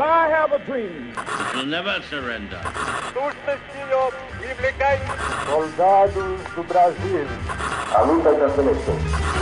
[0.00, 1.12] I have a dream.
[1.54, 2.60] We'll never surrender.
[5.46, 7.26] Soldados do Brasil.
[7.94, 9.41] A luta da seleção.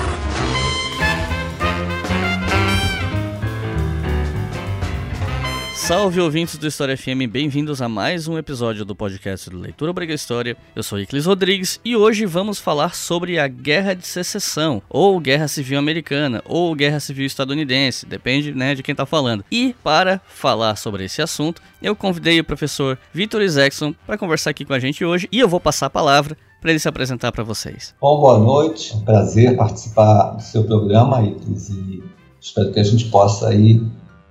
[5.91, 10.15] Salve ouvintes do História FM, bem-vindos a mais um episódio do podcast do Leitura Obriga
[10.15, 10.57] História.
[10.77, 15.49] Eu sou Iclis Rodrigues e hoje vamos falar sobre a Guerra de Secessão, ou Guerra
[15.49, 19.45] Civil Americana, ou Guerra Civil Estadunidense, depende né, de quem tá falando.
[19.51, 24.65] E para falar sobre esse assunto, eu convidei o professor Vitor Isaacson para conversar aqui
[24.65, 27.43] com a gente hoje e eu vou passar a palavra para ele se apresentar para
[27.43, 27.97] vocês.
[28.01, 32.01] Bom, boa noite, é prazer participar do seu programa, Iclis, e
[32.41, 33.83] espero que a gente possa aí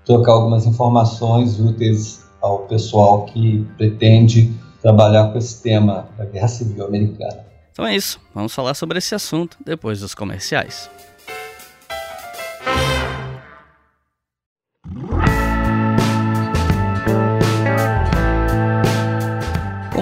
[0.09, 4.51] trocar algumas informações úteis ao pessoal que pretende
[4.81, 7.45] trabalhar com esse tema da Guerra Civil Americana.
[7.71, 10.89] Então é isso, vamos falar sobre esse assunto depois dos comerciais.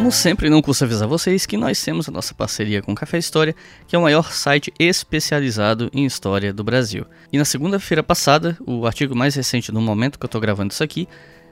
[0.08, 3.54] Como sempre, não custa avisar vocês que nós temos a nossa parceria com Café História,
[3.86, 7.06] que é o maior site especializado em história do Brasil.
[7.30, 10.82] E na segunda-feira passada, o artigo mais recente no momento que eu estou gravando isso
[10.82, 11.10] aqui,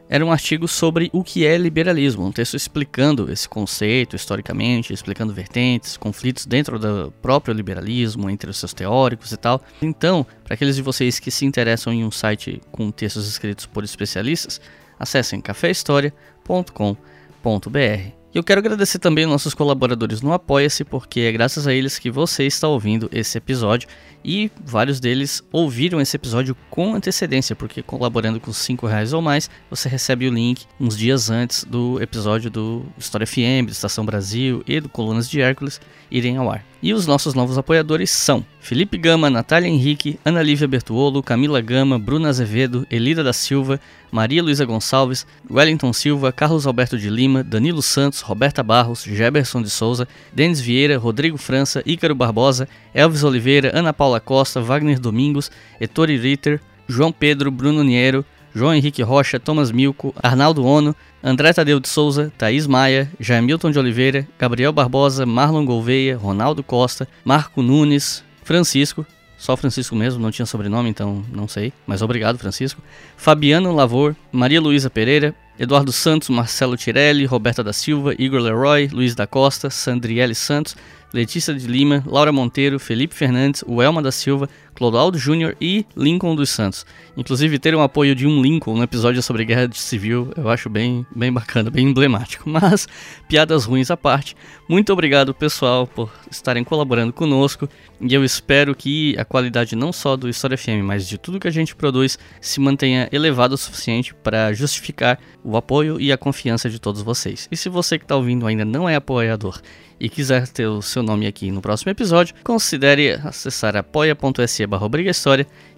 [0.08, 5.34] era um artigo sobre o que é liberalismo, um texto explicando esse conceito historicamente, explicando
[5.34, 9.62] vertentes, conflitos dentro do próprio liberalismo, entre os seus teóricos e tal.
[9.82, 13.84] Então, para aqueles de vocês que se interessam em um site com textos escritos por
[13.84, 14.62] especialistas,
[14.98, 18.25] acessem caféhistoria.com.br.
[18.36, 22.46] Eu quero agradecer também nossos colaboradores no Apoia-se, porque é graças a eles que você
[22.46, 23.88] está ouvindo esse episódio.
[24.26, 29.50] E vários deles ouviram esse episódio com antecedência, porque colaborando com 5 reais ou mais,
[29.70, 34.62] você recebe o link uns dias antes do episódio do História FM, do Estação Brasil
[34.68, 35.80] e do Colunas de Hércules
[36.12, 36.66] irem ao ar.
[36.82, 41.98] E os nossos novos apoiadores são Felipe Gama, Natália Henrique, Ana Lívia Bertuolo, Camila Gama,
[41.98, 43.80] Bruna Azevedo, Elida da Silva,
[44.12, 49.70] Maria Luísa Gonçalves, Wellington Silva, Carlos Alberto de Lima, Danilo Santos, Roberta Barros, Geberson de
[49.70, 56.18] Souza, Denis Vieira, Rodrigo França, Ícaro Barbosa, Elvis Oliveira, Ana Paula Costa, Wagner Domingos, Ettore
[56.18, 61.88] Ritter, João Pedro, Bruno Niero, João Henrique Rocha, Thomas Milco, Arnaldo Ono, André Tadeu de
[61.88, 69.06] Souza, Thaís Maia, Jaimilton de Oliveira, Gabriel Barbosa, Marlon Gouveia, Ronaldo Costa, Marco Nunes, Francisco,
[69.38, 72.82] só Francisco mesmo, não tinha sobrenome, então não sei, mas obrigado, Francisco.
[73.18, 79.16] Fabiano Lavor, Maria Luísa Pereira, Eduardo Santos, Marcelo Tirelli, Roberta da Silva, Igor Leroy, Luiz
[79.16, 80.76] da Costa, Sandriele Santos,
[81.14, 86.50] Letícia de Lima, Laura Monteiro, Felipe Fernandes, Welma da Silva, Clodoaldo Júnior e Lincoln dos
[86.50, 86.86] Santos.
[87.18, 91.06] Inclusive, ter um apoio de um Lincoln no episódio sobre guerra civil eu acho bem,
[91.16, 92.48] bem bacana, bem emblemático.
[92.50, 92.88] Mas,
[93.28, 94.36] piadas ruins à parte,
[94.68, 97.70] muito obrigado pessoal por estarem colaborando conosco
[98.02, 101.48] e eu espero que a qualidade não só do História FM, mas de tudo que
[101.48, 106.70] a gente produz se mantenha elevada o suficiente para justificar o apoio e a confiança
[106.70, 107.48] de todos vocês.
[107.52, 109.62] E se você que está ouvindo ainda não é apoiador
[110.00, 114.90] e quiser ter o seu nome aqui no próximo episódio, considere acessar apoia.se barra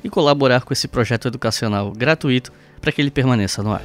[0.04, 3.82] e colaborar com esse projeto educacional gratuito para que ele permaneça no ar.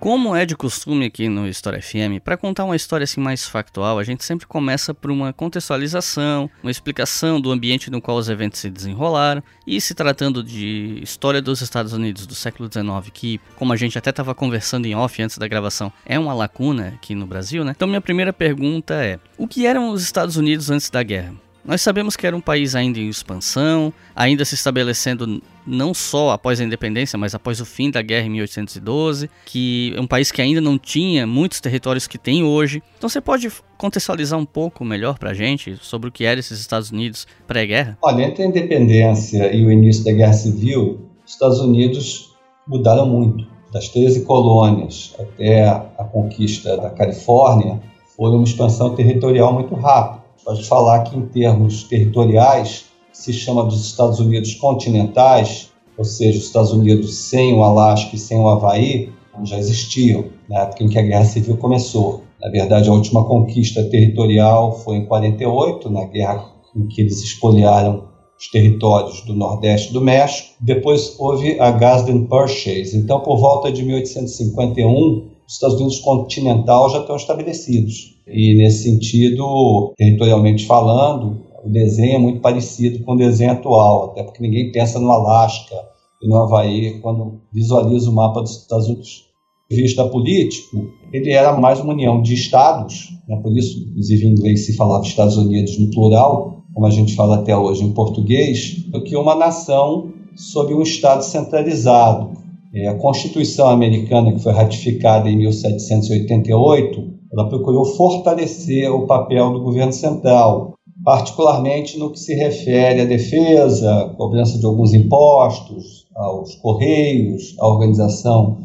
[0.00, 3.98] Como é de costume aqui no História FM, para contar uma história assim mais factual,
[3.98, 8.60] a gente sempre começa por uma contextualização, uma explicação do ambiente no qual os eventos
[8.60, 13.74] se desenrolaram, e se tratando de história dos Estados Unidos do século XIX, que, como
[13.74, 17.26] a gente até estava conversando em off antes da gravação, é uma lacuna aqui no
[17.26, 17.74] Brasil, né?
[17.76, 21.34] Então minha primeira pergunta é: o que eram os Estados Unidos antes da guerra?
[21.64, 26.60] Nós sabemos que era um país ainda em expansão, ainda se estabelecendo não só após
[26.60, 30.40] a independência, mas após o fim da guerra em 1812, que é um país que
[30.40, 32.82] ainda não tinha muitos territórios que tem hoje.
[32.96, 36.58] Então você pode contextualizar um pouco melhor para a gente sobre o que eram esses
[36.58, 37.98] Estados Unidos pré-guerra?
[38.02, 42.34] Olha, entre a independência e o início da Guerra Civil, os Estados Unidos
[42.66, 43.48] mudaram muito.
[43.70, 47.80] Das 13 colônias até a conquista da Califórnia,
[48.16, 53.84] foi uma expansão territorial muito rápida pode falar que, em termos territoriais, se chama dos
[53.84, 59.12] Estados Unidos continentais, ou seja, os Estados Unidos sem o Alasca e sem o Havaí,
[59.44, 62.22] já existiam na época em que a Guerra Civil começou.
[62.40, 68.08] Na verdade, a última conquista territorial foi em 48, na guerra em que eles espoliaram
[68.38, 70.54] os territórios do Nordeste do México.
[70.60, 72.96] Depois houve a Gadsden Purchase.
[72.96, 78.14] Então, por volta de 1851, os Estados Unidos continental já estão estabelecidos.
[78.24, 84.22] E nesse sentido, territorialmente falando, o desenho é muito parecido com o desenho atual, até
[84.22, 85.74] porque ninguém pensa no Alasca
[86.22, 89.24] e no Havaí quando visualiza o mapa dos Estados Unidos.
[89.68, 93.36] vista político, ele era mais uma união de estados, né?
[93.42, 97.38] por isso, inclusive em inglês se falava Estados Unidos no plural, como a gente fala
[97.38, 102.39] até hoje em português, do que uma nação sob um estado centralizado.
[102.72, 109.62] É, a Constituição americana, que foi ratificada em 1788, ela procurou fortalecer o papel do
[109.62, 110.74] governo central,
[111.04, 118.58] particularmente no que se refere à defesa, cobrança de alguns impostos, aos correios, à organização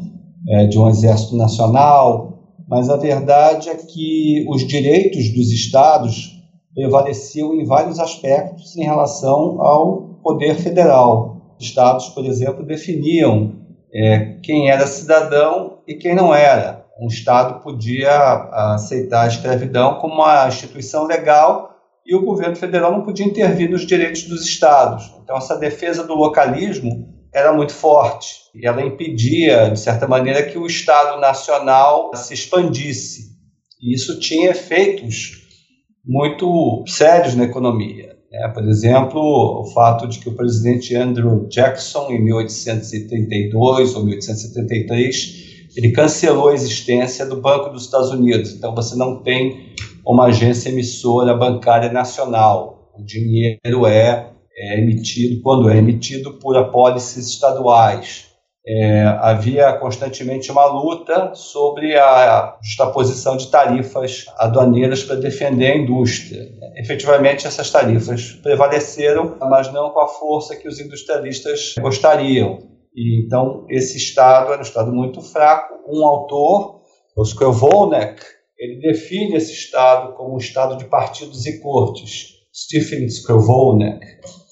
[0.48, 2.38] é, de um exército nacional.
[2.68, 6.32] Mas a verdade é que os direitos dos estados
[6.74, 11.54] prevaleciam em vários aspectos em relação ao poder federal.
[11.58, 17.62] Os estados, por exemplo, definiam é, quem era cidadão e quem não era um Estado
[17.62, 18.10] podia
[18.74, 21.74] aceitar a escravidão como uma instituição legal
[22.06, 25.12] e o governo federal não podia intervir nos direitos dos Estados.
[25.22, 30.56] Então, essa defesa do localismo era muito forte e ela impedia, de certa maneira, que
[30.56, 33.36] o Estado nacional se expandisse.
[33.82, 35.44] E isso tinha efeitos
[36.04, 38.15] muito sérios na economia.
[38.36, 38.48] Né?
[38.48, 45.46] Por exemplo, o fato de que o presidente Andrew Jackson, em 1832 ou 1873,
[45.76, 48.52] ele cancelou a existência do Banco dos Estados Unidos.
[48.52, 49.74] Então você não tem
[50.06, 52.90] uma agência emissora bancária nacional.
[52.98, 58.35] O dinheiro é, é emitido, quando é emitido, por apólices estaduais.
[58.68, 66.48] É, havia constantemente uma luta sobre a justaposição de tarifas aduaneiras para defender a indústria.
[66.76, 72.58] Efetivamente, essas tarifas prevaleceram, mas não com a força que os industrialistas gostariam.
[72.92, 75.74] E, então, esse Estado era um Estado muito fraco.
[75.88, 76.80] Um autor,
[77.16, 78.20] o Skrovolnek,
[78.58, 82.34] ele define esse Estado como um Estado de partidos e cortes.
[82.52, 84.00] Stephen Skrovolnek,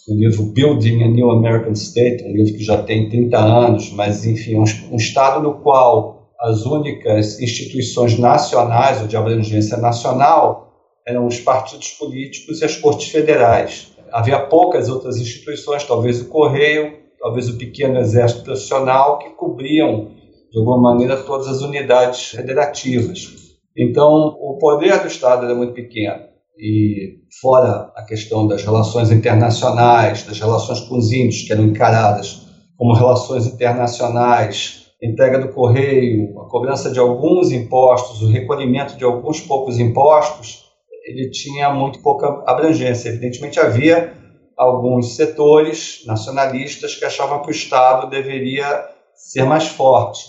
[0.09, 4.25] no livro Building a New American State, um livro que já tem 30 anos, mas,
[4.27, 10.73] enfim, um, um Estado no qual as únicas instituições nacionais ou de abrangência nacional
[11.07, 13.93] eram os partidos políticos e as cortes federais.
[14.13, 20.11] Havia poucas outras instituições, talvez o Correio, talvez o pequeno exército profissional, que cobriam,
[20.53, 23.35] de alguma maneira, todas as unidades federativas.
[23.77, 26.34] Então, o poder do Estado era muito pequeno.
[26.57, 32.47] E, fora a questão das relações internacionais, das relações com os índios, que eram encaradas
[32.77, 39.41] como relações internacionais, entrega do correio, a cobrança de alguns impostos, o recolhimento de alguns
[39.41, 40.65] poucos impostos,
[41.05, 43.11] ele tinha muito pouca abrangência.
[43.11, 44.15] Evidentemente, havia
[44.57, 50.25] alguns setores nacionalistas que achavam que o Estado deveria ser mais forte.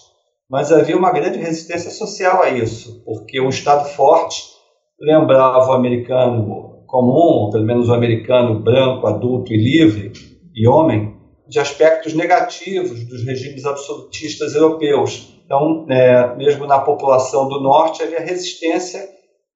[0.49, 4.54] Mas havia uma grande resistência social a isso, porque o Estado forte
[4.99, 10.13] lembrava o americano comum, pelo menos o americano branco, adulto e livre,
[10.53, 11.13] e homem,
[11.47, 15.35] de aspectos negativos dos regimes absolutistas europeus.
[15.45, 19.07] Então, é, mesmo na população do norte, havia resistência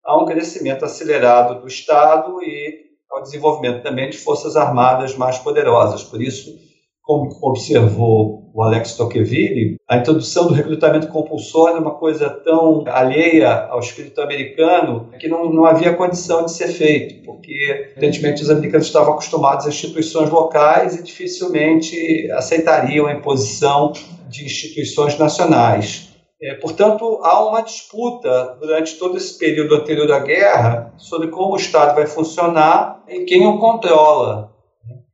[0.06, 6.04] a um crescimento acelerado do Estado e ao desenvolvimento também de forças armadas mais poderosas.
[6.04, 6.52] Por isso,
[7.10, 13.66] como observou o Alex Tocqueville, a introdução do recrutamento compulsório é uma coisa tão alheia
[13.66, 18.86] ao espírito americano que não, não havia condição de ser feito, porque, evidentemente, os americanos
[18.86, 23.92] estavam acostumados a instituições locais e dificilmente aceitariam a imposição
[24.28, 26.10] de instituições nacionais.
[26.40, 31.58] É, portanto, há uma disputa durante todo esse período anterior à guerra sobre como o
[31.58, 34.49] Estado vai funcionar e quem o controla.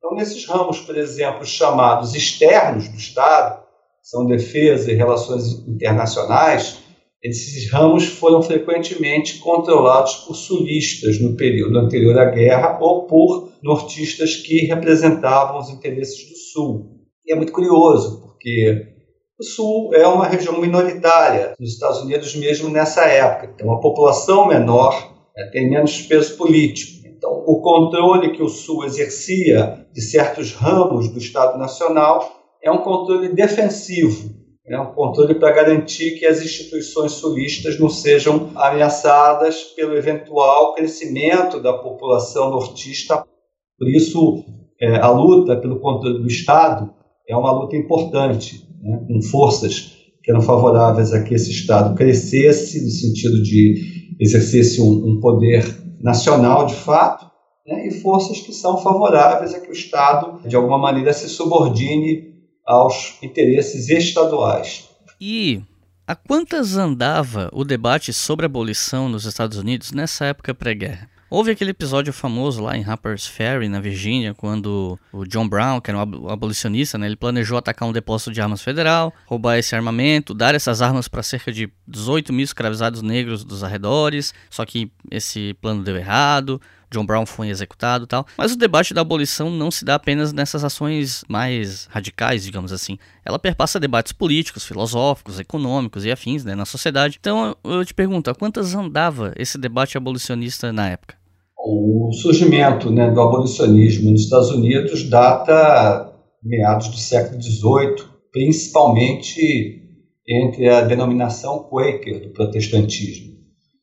[0.06, 3.64] Então, nesses ramos, por exemplo, chamados externos do Estado,
[4.04, 6.78] são defesa e relações internacionais,
[7.24, 14.36] esses ramos foram frequentemente controlados por sulistas no período anterior à guerra ou por nortistas
[14.36, 17.00] que representavam os interesses do Sul.
[17.26, 18.86] E é muito curioso, porque
[19.40, 23.56] o Sul é uma região minoritária nos Estados Unidos mesmo nessa época.
[23.58, 26.95] Tem uma população menor, né, tem menos peso político.
[27.26, 32.24] Então, o controle que o Sul exercia de certos ramos do Estado Nacional
[32.64, 34.30] é um controle defensivo,
[34.68, 41.60] é um controle para garantir que as instituições sulistas não sejam ameaçadas pelo eventual crescimento
[41.60, 43.26] da população nortista.
[43.76, 44.44] Por isso,
[44.80, 46.94] é, a luta pelo controle do Estado
[47.28, 52.84] é uma luta importante né, com forças que eram favoráveis a que esse Estado crescesse,
[52.84, 57.26] no sentido de exercesse um, um poder nacional de fato,
[57.66, 62.36] né, e forças que são favoráveis a que o Estado, de alguma maneira, se subordine
[62.64, 64.88] aos interesses estaduais.
[65.20, 65.64] E
[66.06, 71.10] a quantas andava o debate sobre abolição nos Estados Unidos nessa época pré-guerra?
[71.36, 75.92] Houve aquele episódio famoso lá em Harper's Ferry, na Virgínia, quando o John Brown, que
[75.92, 80.34] era um abolicionista, né, ele planejou atacar um depósito de armas federal, roubar esse armamento,
[80.34, 85.54] dar essas armas para cerca de 18 mil escravizados negros dos arredores, só que esse
[85.56, 86.62] plano deu errado.
[86.90, 88.26] John Brown foi executado tal.
[88.38, 92.98] Mas o debate da abolição não se dá apenas nessas ações mais radicais, digamos assim.
[93.26, 97.18] Ela perpassa debates políticos, filosóficos, econômicos e afins né, na sociedade.
[97.20, 101.25] Então eu te pergunto, a quantas andava esse debate abolicionista na época?
[101.68, 109.82] O surgimento né, do abolicionismo nos Estados Unidos data meados do século XVIII, principalmente
[110.30, 113.34] entre a denominação Quaker do protestantismo.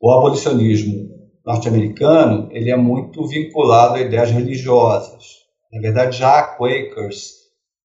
[0.00, 1.08] O abolicionismo
[1.44, 5.24] norte-americano ele é muito vinculado a ideias religiosas.
[5.72, 7.32] Na verdade, já há Quakers,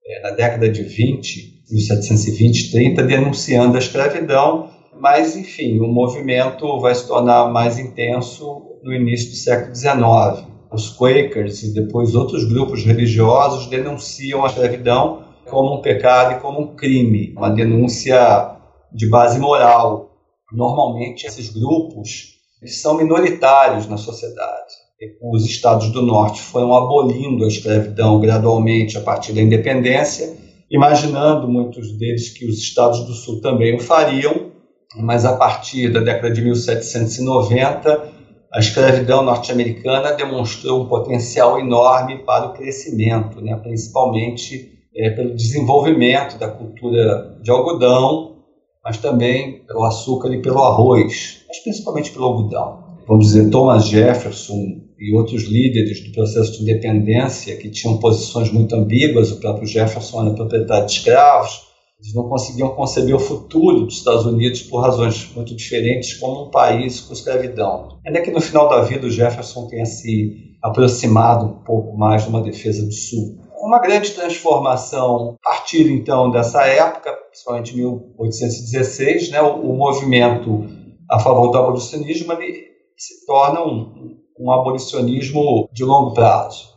[0.06, 4.70] é, na década de 20, 1720, 30, denunciando a escravidão,
[5.02, 10.48] mas, enfim, o movimento vai se tornar mais intenso no início do século XIX.
[10.72, 16.62] Os Quakers e depois outros grupos religiosos denunciam a escravidão como um pecado e como
[16.62, 18.56] um crime, uma denúncia
[18.94, 20.12] de base moral.
[20.54, 24.74] Normalmente, esses grupos são minoritários na sociedade.
[25.22, 30.36] Os estados do norte foram abolindo a escravidão gradualmente a partir da independência,
[30.72, 34.52] imaginando muitos deles que os estados do sul também o fariam,
[34.96, 38.17] mas a partir da década de 1790,
[38.58, 43.56] a escravidão norte-americana demonstrou um potencial enorme para o crescimento, né?
[43.56, 48.38] principalmente é, pelo desenvolvimento da cultura de algodão,
[48.84, 52.98] mas também pelo açúcar e pelo arroz, mas principalmente pelo algodão.
[53.08, 58.76] Vamos dizer, Thomas Jefferson e outros líderes do processo de independência que tinham posições muito
[58.76, 61.67] ambíguas, o próprio Jefferson era proprietário de escravos,
[62.00, 66.52] eles não conseguiam conceber o futuro dos Estados Unidos por razões muito diferentes como um
[66.52, 68.00] país com escravidão.
[68.06, 72.30] Ainda que no final da vida o Jefferson tenha se aproximado um pouco mais de
[72.30, 79.42] uma defesa do Sul uma grande transformação a partir então dessa época, principalmente 1816, né,
[79.42, 80.66] o, o movimento
[81.10, 86.77] a favor do abolicionismo ele se torna um, um abolicionismo de longo prazo.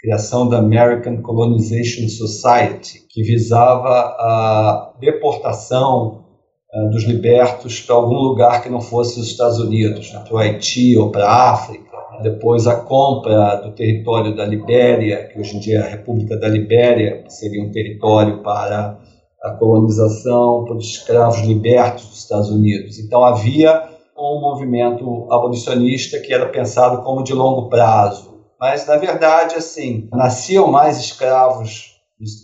[0.00, 6.24] Criação da American Colonization Society, que visava a deportação
[6.72, 10.38] uh, dos libertos para algum lugar que não fosse os Estados Unidos, né, para o
[10.38, 11.90] Haiti ou para a África.
[12.22, 16.48] Depois a compra do território da Libéria, que hoje em dia é a República da
[16.48, 18.98] Libéria, que seria um território para
[19.42, 22.98] a colonização pelos escravos libertos dos Estados Unidos.
[22.98, 23.82] Então havia
[24.18, 28.29] um movimento abolicionista que era pensado como de longo prazo,
[28.60, 31.96] mas na verdade assim nasciam mais escravos,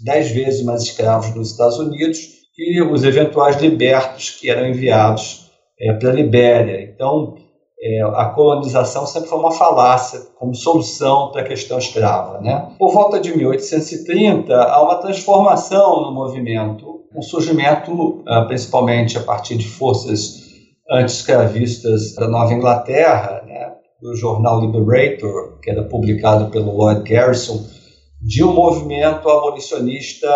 [0.03, 2.19] dez vezes mais escravos nos Estados Unidos
[2.55, 6.83] que os eventuais libertos que eram enviados é, para a Libéria.
[6.83, 7.37] Então
[7.79, 12.41] é, a colonização sempre foi uma falácia como solução para a questão escrava.
[12.41, 12.73] Né?
[12.79, 19.57] Por volta de 1830, há uma transformação no movimento, um surgimento, ah, principalmente a partir
[19.57, 20.47] de forças
[20.91, 23.36] anti-escravistas da Nova Inglaterra?
[24.01, 27.67] Do jornal Liberator, que era publicado pelo Lloyd Garrison,
[28.21, 30.29] de um movimento abolicionista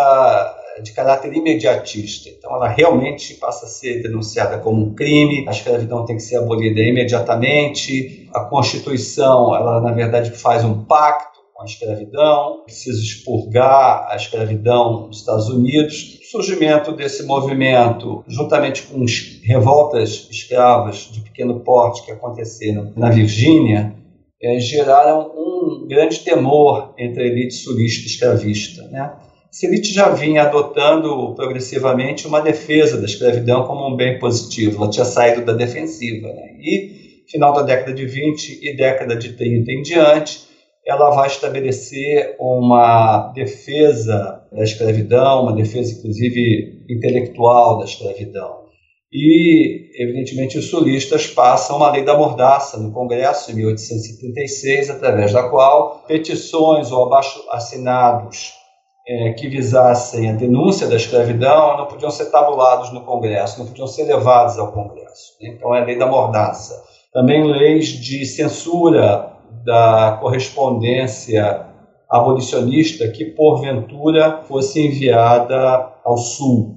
[0.82, 2.28] de caráter imediatista.
[2.28, 6.36] Então, ela realmente passa a ser denunciada como um crime, a escravidão tem que ser
[6.36, 14.08] abolida imediatamente, a Constituição, ela, na verdade, faz um pacto com a escravidão, precisa expurgar
[14.10, 16.18] a escravidão nos Estados Unidos.
[16.22, 23.10] O surgimento desse movimento, juntamente com as revoltas escravas de pequeno porte que aconteceram na
[23.10, 23.94] Virgínia,
[24.42, 28.82] é, geraram um grande temor entre a elite sulista escravista.
[28.84, 29.12] Né?
[29.52, 34.82] Selite já vinha adotando progressivamente uma defesa da escravidão como um bem positivo.
[34.82, 36.28] Ela tinha saído da defensiva.
[36.28, 36.56] Né?
[36.58, 40.49] E, final da década de 20 e década de 30 em diante,
[40.90, 48.60] ela vai estabelecer uma defesa da escravidão, uma defesa, inclusive, intelectual da escravidão.
[49.12, 55.48] E, evidentemente, os sulistas passam uma lei da mordaça no Congresso, em 1836, através da
[55.48, 58.52] qual petições ou abaixo assinados
[59.08, 63.86] é, que visassem a denúncia da escravidão não podiam ser tabulados no Congresso, não podiam
[63.86, 65.36] ser levados ao Congresso.
[65.40, 65.54] Né?
[65.56, 66.82] Então, é a lei da mordaça.
[67.12, 71.66] Também leis de censura da correspondência
[72.08, 76.76] abolicionista que, porventura, fosse enviada ao Sul.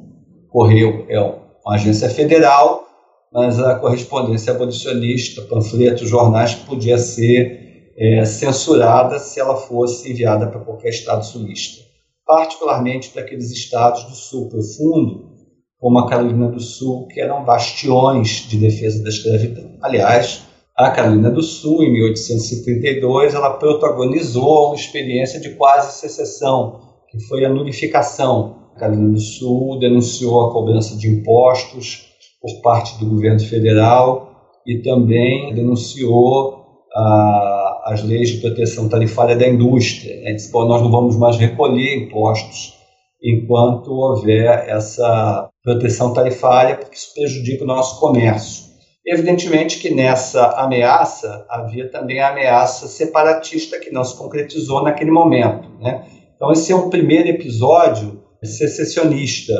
[0.49, 2.87] Correio é uma agência federal,
[3.31, 10.59] mas a correspondência abolicionista, panfletos, jornais, podia ser é, censurada se ela fosse enviada para
[10.59, 11.93] qualquer estado sulista
[12.25, 15.33] particularmente para aqueles estados do sul profundo,
[15.77, 19.77] como a Carolina do Sul, que eram bastiões de defesa da escravidão.
[19.81, 20.43] Aliás,
[20.75, 26.79] A Carolina do Sul, em 1832, ela protagonizou uma experiência de quase secessão,
[27.11, 28.71] que foi a nullificação.
[28.75, 32.07] A Carolina do Sul denunciou a cobrança de impostos
[32.41, 34.31] por parte do governo federal
[34.65, 36.65] e também denunciou
[36.95, 40.21] ah, as leis de proteção tarifária da indústria.
[40.21, 40.33] Né?
[40.33, 42.73] Disse, nós não vamos mais recolher impostos
[43.21, 48.72] enquanto houver essa proteção tarifária, porque isso prejudica o nosso comércio.
[49.05, 55.67] Evidentemente que nessa ameaça havia também a ameaça separatista que não se concretizou naquele momento.
[55.81, 56.05] Né?
[56.35, 59.53] Então, esse é o primeiro episódio secessionista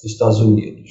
[0.00, 0.90] dos Estados Unidos.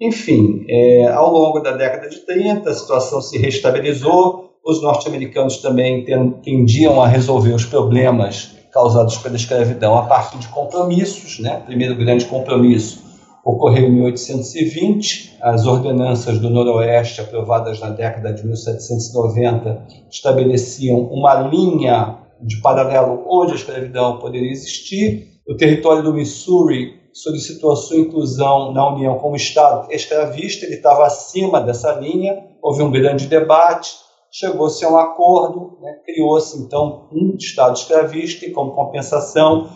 [0.00, 6.04] Enfim, é, ao longo da década de 30, a situação se restabilizou, os norte-americanos também
[6.42, 11.40] tendiam a resolver os problemas causados pela escravidão a partir de compromissos.
[11.40, 11.58] Né?
[11.62, 13.01] O primeiro grande compromisso
[13.44, 15.38] ocorreu em 1820.
[15.40, 23.52] As ordenanças do Noroeste, aprovadas na década de 1790, estabeleciam uma linha de paralelo onde
[23.52, 25.40] a escravidão poderia existir.
[25.48, 31.04] O território do Missouri solicitou a sua inclusão na União como Estado escravista, ele estava
[31.04, 33.90] acima dessa linha, houve um grande debate,
[34.30, 39.68] chegou-se a um acordo, né, criou-se então um Estado escravista e, como compensação,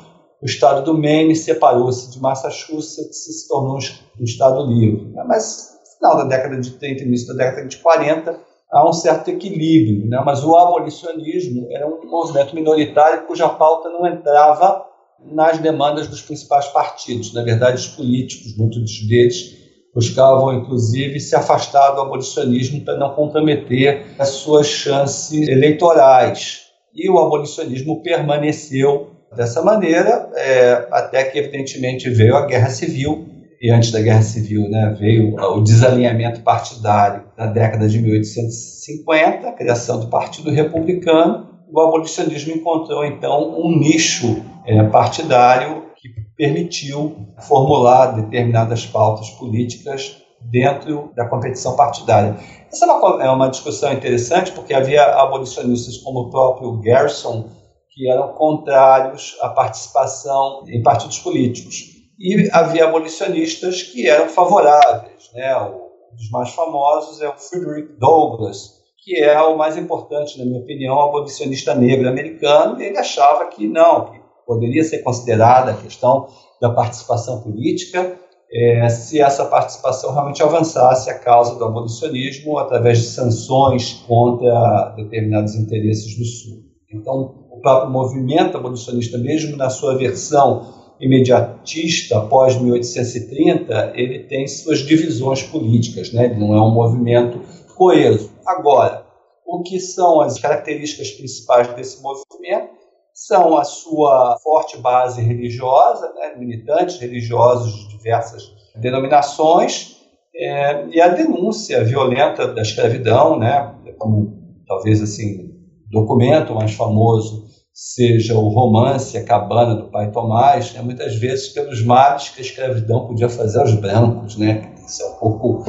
[0.42, 3.78] o Estado do Maine separou-se de Massachusetts e se tornou
[4.20, 5.12] um Estado livre.
[5.26, 8.38] Mas, no final da década de 30 início da década de 40,
[8.70, 10.22] há um certo equilíbrio, né?
[10.24, 14.84] mas o abolicionismo era um movimento minoritário cuja pauta não entrava
[15.32, 17.32] nas demandas dos principais partidos.
[17.32, 19.56] Na verdade, os políticos, muitos deles,
[19.94, 26.66] buscavam, inclusive, se afastar do abolicionismo para não comprometer as suas chances eleitorais.
[26.94, 33.26] E o abolicionismo permaneceu dessa maneira, é, até que, evidentemente, veio a Guerra Civil,
[33.60, 39.52] e antes da Guerra Civil né, veio o desalinhamento partidário na década de 1850, a
[39.52, 48.14] criação do Partido Republicano, o abolicionismo encontrou, então, um nicho é, partidário que permitiu formular
[48.14, 52.36] determinadas pautas políticas dentro da competição partidária.
[52.70, 57.48] Essa é uma, é uma discussão interessante, porque havia abolicionistas como o próprio Gerson,
[57.96, 61.96] que eram contrários à participação em partidos políticos.
[62.18, 65.30] E havia abolicionistas que eram favoráveis.
[65.32, 65.56] Né?
[65.56, 70.60] Um dos mais famosos é o Frederick Douglass, que é o mais importante, na minha
[70.60, 72.78] opinião, abolicionista negro americano.
[72.78, 76.28] E ele achava que não, que poderia ser considerada a questão
[76.60, 78.18] da participação política
[78.52, 85.54] é, se essa participação realmente avançasse a causa do abolicionismo através de sanções contra determinados
[85.54, 86.62] interesses do Sul.
[86.92, 95.42] Então, próprio movimento abolicionista, mesmo na sua versão imediatista após 1830, ele tem suas divisões
[95.42, 96.26] políticas, né?
[96.26, 97.40] ele não é um movimento
[97.74, 98.30] coeso.
[98.46, 99.04] Agora,
[99.44, 102.76] o que são as características principais desse movimento?
[103.12, 106.36] São a sua forte base religiosa, né?
[106.38, 108.44] militantes religiosos de diversas
[108.76, 109.96] denominações,
[110.36, 113.74] é, e a denúncia violenta da escravidão, né?
[113.98, 115.52] como talvez assim
[115.90, 117.45] documento mais famoso
[117.76, 122.42] seja o romance A Cabana do Pai Tomás, né, muitas vezes pelos males que a
[122.42, 124.72] escravidão podia fazer aos brancos, né?
[124.86, 125.64] Isso é um pouco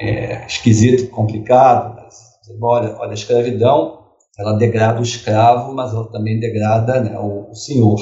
[0.00, 2.14] é, esquisito, complicado, mas
[2.62, 3.98] olha, olha, a escravidão
[4.38, 7.98] ela degrada o escravo, mas ela também degrada né, o, o senhor.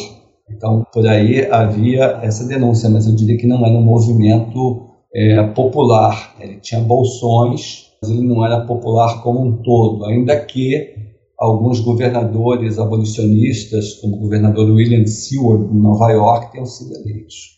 [0.51, 5.43] Então, por aí havia essa denúncia, mas eu diria que não era um movimento é,
[5.55, 6.35] popular.
[6.39, 11.06] Ele tinha bolsões, mas ele não era popular como um todo, ainda que
[11.39, 17.57] alguns governadores abolicionistas, como o governador William Seward, de Nova York, tenham sido eleitos.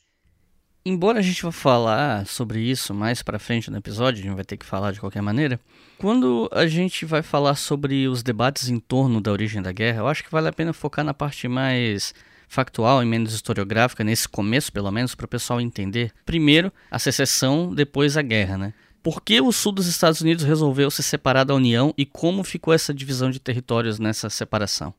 [0.84, 4.44] Embora a gente vá falar sobre isso mais para frente no episódio, a gente vai
[4.44, 5.60] ter que falar de qualquer maneira.
[5.98, 10.06] Quando a gente vai falar sobre os debates em torno da origem da guerra, eu
[10.06, 12.14] acho que vale a pena focar na parte mais
[12.48, 16.10] factual e menos historiográfica, nesse começo pelo menos, para o pessoal entender.
[16.24, 18.72] Primeiro, a secessão, depois a guerra, né?
[19.08, 22.74] Por que o sul dos Estados Unidos resolveu se separar da União e como ficou
[22.74, 24.92] essa divisão de territórios nessa separação?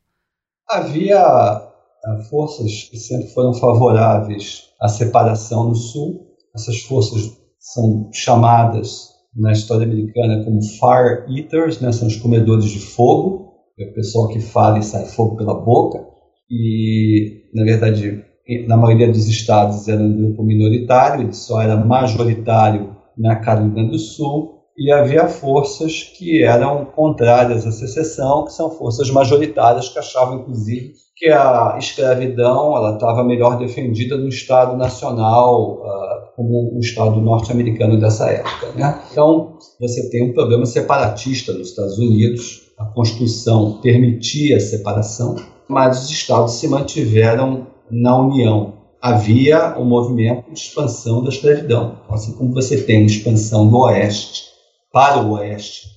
[0.67, 6.25] Havia ah, forças que sempre foram favoráveis à separação no sul.
[6.55, 11.91] Essas forças são chamadas na história americana como fire eaters, né?
[11.91, 16.03] são os comedores de fogo, é o pessoal que fala e sai fogo pela boca.
[16.49, 18.25] E, na verdade,
[18.67, 23.99] na maioria dos estados era um grupo minoritário, ele só era majoritário na Carolina do
[23.99, 30.39] Sul e havia forças que eram contrárias à secessão, que são forças majoritárias que achavam,
[30.39, 37.19] inclusive, que a escravidão ela estava melhor defendida no Estado Nacional, uh, como o Estado
[37.19, 38.71] norte-americano dessa época.
[38.73, 39.01] Né?
[39.11, 45.35] Então, você tem um problema separatista nos Estados Unidos, a Constituição permitia a separação,
[45.67, 48.78] mas os Estados se mantiveram na União.
[49.01, 52.01] Havia um movimento de expansão da escravidão.
[52.09, 54.43] Assim como você tem expansão do Oeste
[54.91, 55.87] para o Oeste,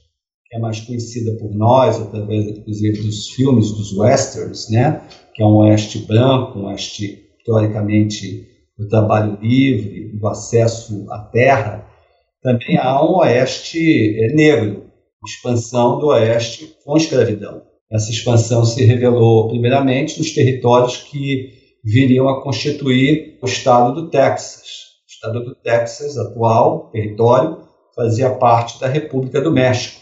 [0.46, 5.02] que é mais conhecida por nós, através, inclusive, dos filmes dos westerns, né?
[5.34, 8.46] que é um Oeste branco, um Oeste, teoricamente,
[8.78, 11.84] do trabalho livre, do acesso à terra,
[12.40, 13.78] também há um Oeste
[14.20, 14.84] é, negro,
[15.24, 17.62] expansão do Oeste com escravidão.
[17.90, 24.62] Essa expansão se revelou, primeiramente, nos territórios que viriam a constituir o estado do Texas.
[25.06, 27.58] O estado do Texas, atual território,
[27.94, 30.00] fazia parte da República do México.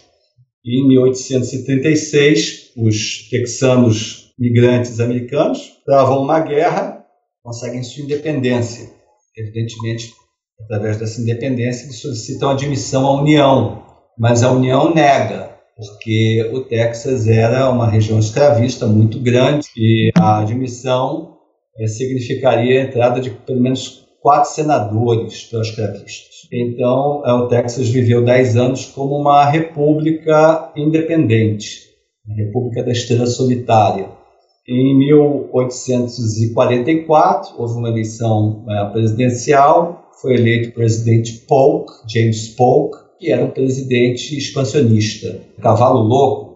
[0.64, 7.04] E em 1836, os texanos migrantes americanos travam uma guerra,
[7.42, 8.90] conseguem sua independência.
[9.36, 10.12] Evidentemente,
[10.62, 13.82] através dessa independência, eles solicitam admissão à União,
[14.18, 20.40] mas a União nega, porque o Texas era uma região escravista muito grande e a
[20.40, 21.39] admissão
[21.86, 26.48] significaria a entrada de pelo menos quatro senadores para escravistas.
[26.52, 31.88] Então, o Texas viveu dez anos como uma república independente,
[32.28, 34.08] a República da Estrela Solitária.
[34.68, 43.32] Em 1844, houve uma eleição é, presidencial, foi eleito o presidente Polk, James Polk, que
[43.32, 45.40] era um presidente expansionista.
[45.60, 46.49] Cavalo louco,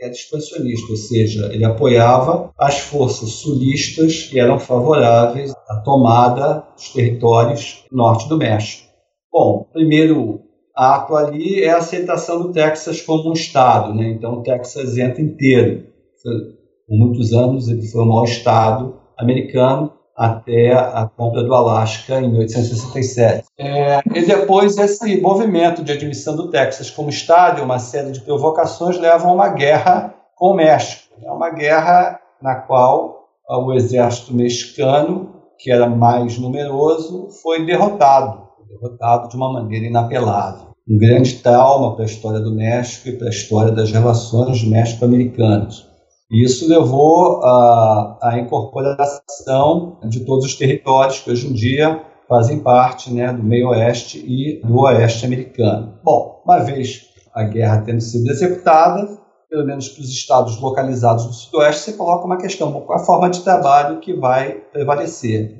[0.00, 6.88] era expansionista, ou seja, ele apoiava as forças sulistas que eram favoráveis à tomada dos
[6.88, 8.88] territórios norte do México.
[9.30, 10.40] Bom, primeiro
[10.74, 14.08] ato ali é a aceitação do Texas como um estado, né?
[14.08, 15.84] Então o Texas entra inteiro.
[16.22, 22.30] Por muitos anos ele foi o maior estado americano até a compra do Alasca em
[22.30, 23.44] 1867.
[23.58, 28.98] É, e depois esse movimento de admissão do Texas como estado uma série de provocações
[28.98, 31.14] levam a uma guerra com o México.
[31.24, 39.28] É uma guerra na qual o exército mexicano, que era mais numeroso, foi derrotado derrotado
[39.28, 40.70] de uma maneira inapelável.
[40.88, 45.89] Um grande trauma para a história do México e para a história das relações México-americanas.
[46.30, 53.12] Isso levou à, à incorporação de todos os territórios que hoje em dia fazem parte
[53.12, 55.98] né, do meio oeste e do oeste americano.
[56.04, 59.18] Bom, uma vez a guerra tendo sido executada,
[59.50, 63.40] pelo menos para os estados localizados no sudoeste, você coloca uma questão, a forma de
[63.40, 65.58] trabalho que vai prevalecer.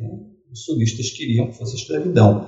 [0.53, 2.47] Os sulistas queriam que fosse a escravidão.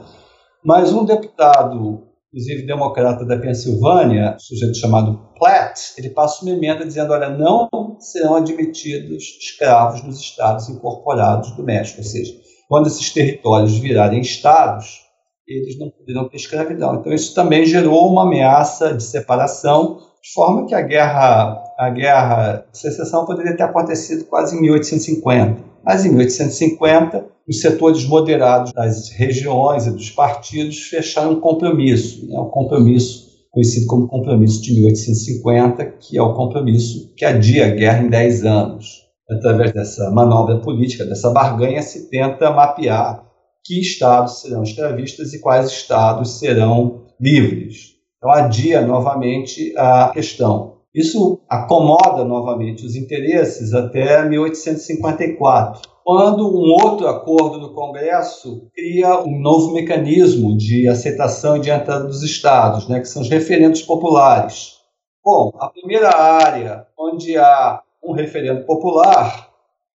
[0.65, 6.85] Mas um deputado, inclusive democrata da Pensilvânia, um sujeito chamado Platt, ele passa uma emenda
[6.85, 7.69] dizendo: olha, não
[8.01, 11.99] serão admitidos escravos nos estados incorporados do México.
[11.99, 12.33] Ou seja,
[12.69, 15.03] quando esses territórios virarem estados,
[15.47, 16.95] eles não poderão ter escravidão.
[16.95, 22.65] Então, isso também gerou uma ameaça de separação, de forma que a guerra, a guerra
[22.73, 25.63] de secessão poderia ter acontecido quase em 1850.
[25.85, 32.39] Mas em 1850, os setores moderados das regiões e dos partidos fecharam um compromisso, né,
[32.39, 38.03] um compromisso conhecido como compromisso de 1850, que é o compromisso que adia a guerra
[38.03, 39.03] em 10 anos.
[39.31, 43.25] Através dessa manobra política, dessa barganha, se tenta mapear
[43.65, 47.93] que estados serão escravistas e quais estados serão livres.
[48.17, 50.73] Então, adia novamente a questão.
[50.95, 59.41] Isso acomoda novamente os interesses até 1854, quando um outro acordo no Congresso cria um
[59.41, 64.79] novo mecanismo de aceitação e de entrada dos estados, né, que são os referendos populares.
[65.25, 69.49] Bom, a primeira área onde há um referendo popular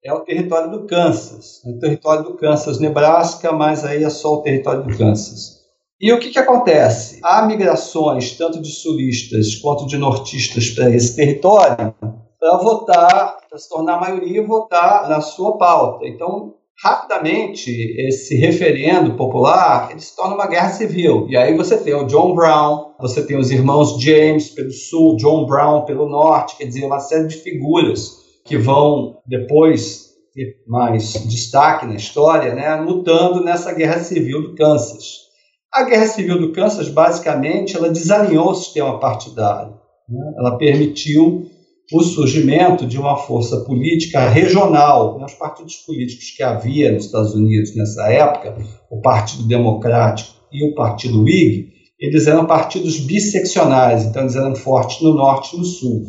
[0.05, 4.43] é o território do Kansas, o território do Kansas, Nebraska, mas aí é só o
[4.43, 5.64] território do Kansas.
[5.99, 7.21] E o que, que acontece?
[7.23, 11.95] Há migrações tanto de sulistas quanto de nortistas para esse território
[12.44, 16.07] para votar, para se tornar maioria e votar na sua pauta.
[16.07, 16.52] Então,
[16.83, 17.70] rapidamente,
[18.07, 21.26] esse referendo popular ele se torna uma guerra civil.
[21.30, 25.46] E aí você tem o John Brown, você tem os irmãos James pelo sul, John
[25.46, 31.87] Brown pelo norte, quer dizer, uma série de figuras que vão depois ter mais destaque
[31.87, 35.24] na história, né, lutando nessa guerra civil do Kansas.
[35.72, 39.72] A guerra civil do Kansas, basicamente, ela desalinhou o sistema partidário.
[40.07, 40.35] Né?
[40.38, 41.54] Ela permitiu
[41.92, 45.23] o surgimento de uma força política regional.
[45.23, 48.57] Os partidos políticos que havia nos Estados Unidos nessa época,
[48.90, 55.01] o Partido Democrático e o Partido Whig, eles eram partidos bisseccionais, então eles eram fortes
[55.01, 56.07] no norte e no sul.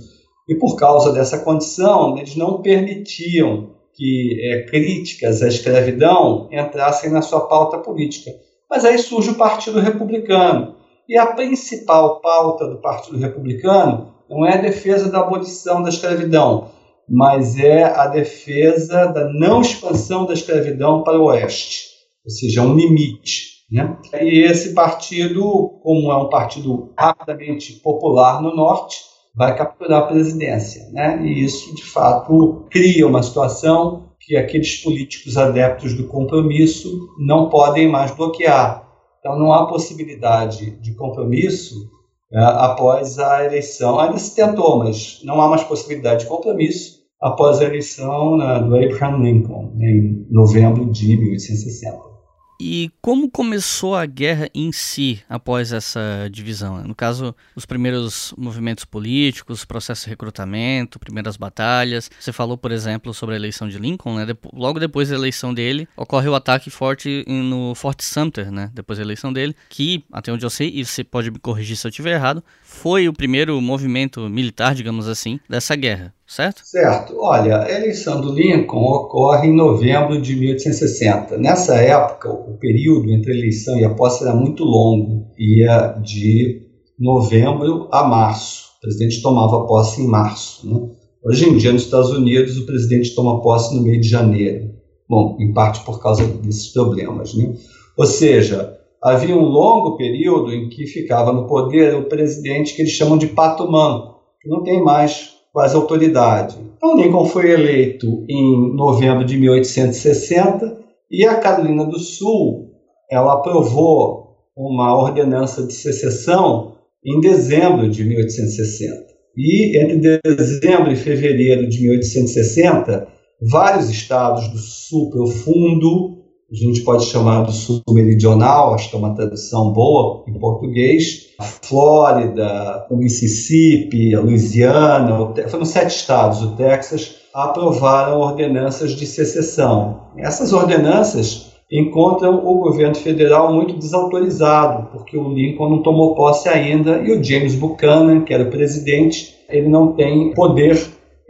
[0.47, 7.21] E por causa dessa condição, eles não permitiam que é, críticas à escravidão entrassem na
[7.21, 8.31] sua pauta política.
[8.69, 10.75] Mas aí surge o Partido Republicano.
[11.07, 16.69] E a principal pauta do Partido Republicano não é a defesa da abolição da escravidão,
[17.07, 21.89] mas é a defesa da não expansão da escravidão para o oeste,
[22.23, 23.55] ou seja, um limite.
[23.71, 23.97] Né?
[24.21, 28.97] E esse partido, como é um partido rapidamente popular no norte,
[29.35, 30.89] vai capturar a presidência.
[30.91, 31.21] Né?
[31.25, 37.87] E isso, de fato, cria uma situação que aqueles políticos adeptos do compromisso não podem
[37.87, 38.83] mais bloquear.
[39.19, 41.94] Então, não há possibilidade de compromisso é,
[42.33, 43.99] após a eleição.
[43.99, 48.75] Ainda se tentou, mas não há mais possibilidade de compromisso após a eleição né, do
[48.75, 52.14] Abraham Lincoln, em novembro de 1860.
[52.59, 56.81] E como começou a guerra em si após essa divisão?
[56.83, 62.09] No caso, os primeiros movimentos políticos, processo de recrutamento, primeiras batalhas.
[62.19, 64.25] Você falou, por exemplo, sobre a eleição de Lincoln, né?
[64.53, 68.71] Logo depois da eleição dele, ocorre o ataque forte no Fort Sumter, né?
[68.73, 71.85] Depois da eleição dele, que, até onde eu sei, e você pode me corrigir se
[71.85, 76.61] eu estiver errado, foi o primeiro movimento militar, digamos assim, dessa guerra certo?
[76.65, 77.15] Certo.
[77.19, 81.37] Olha, a eleição do Lincoln ocorre em novembro de 1860.
[81.37, 86.63] Nessa época, o período entre a eleição e a posse era muito longo, ia de
[86.99, 88.71] novembro a março.
[88.77, 90.67] O presidente tomava posse em março.
[90.67, 90.89] Né?
[91.23, 94.73] Hoje em dia, nos Estados Unidos, o presidente toma posse no meio de janeiro.
[95.07, 97.33] Bom, em parte por causa desses problemas.
[97.35, 97.53] Né?
[97.97, 102.91] Ou seja, havia um longo período em que ficava no poder o presidente que eles
[102.91, 106.57] chamam de pato manco, que não tem mais quase autoridade.
[106.75, 112.71] Então, Lincoln foi eleito em novembro de 1860 e a Carolina do Sul
[113.09, 119.05] ela aprovou uma ordenança de secessão em dezembro de 1860.
[119.37, 123.07] E entre dezembro e fevereiro de 1860,
[123.49, 128.99] vários estados do Sul profundo a gente pode chamar do sul meridional, acho que é
[128.99, 136.55] uma tradução boa em português, a Flórida, o Mississippi, a Louisiana, foram sete estados, o
[136.55, 140.01] Texas, aprovaram ordenanças de secessão.
[140.17, 146.99] Essas ordenanças encontram o governo federal muito desautorizado, porque o Lincoln não tomou posse ainda
[146.99, 150.77] e o James Buchanan, que era o presidente, ele não tem poder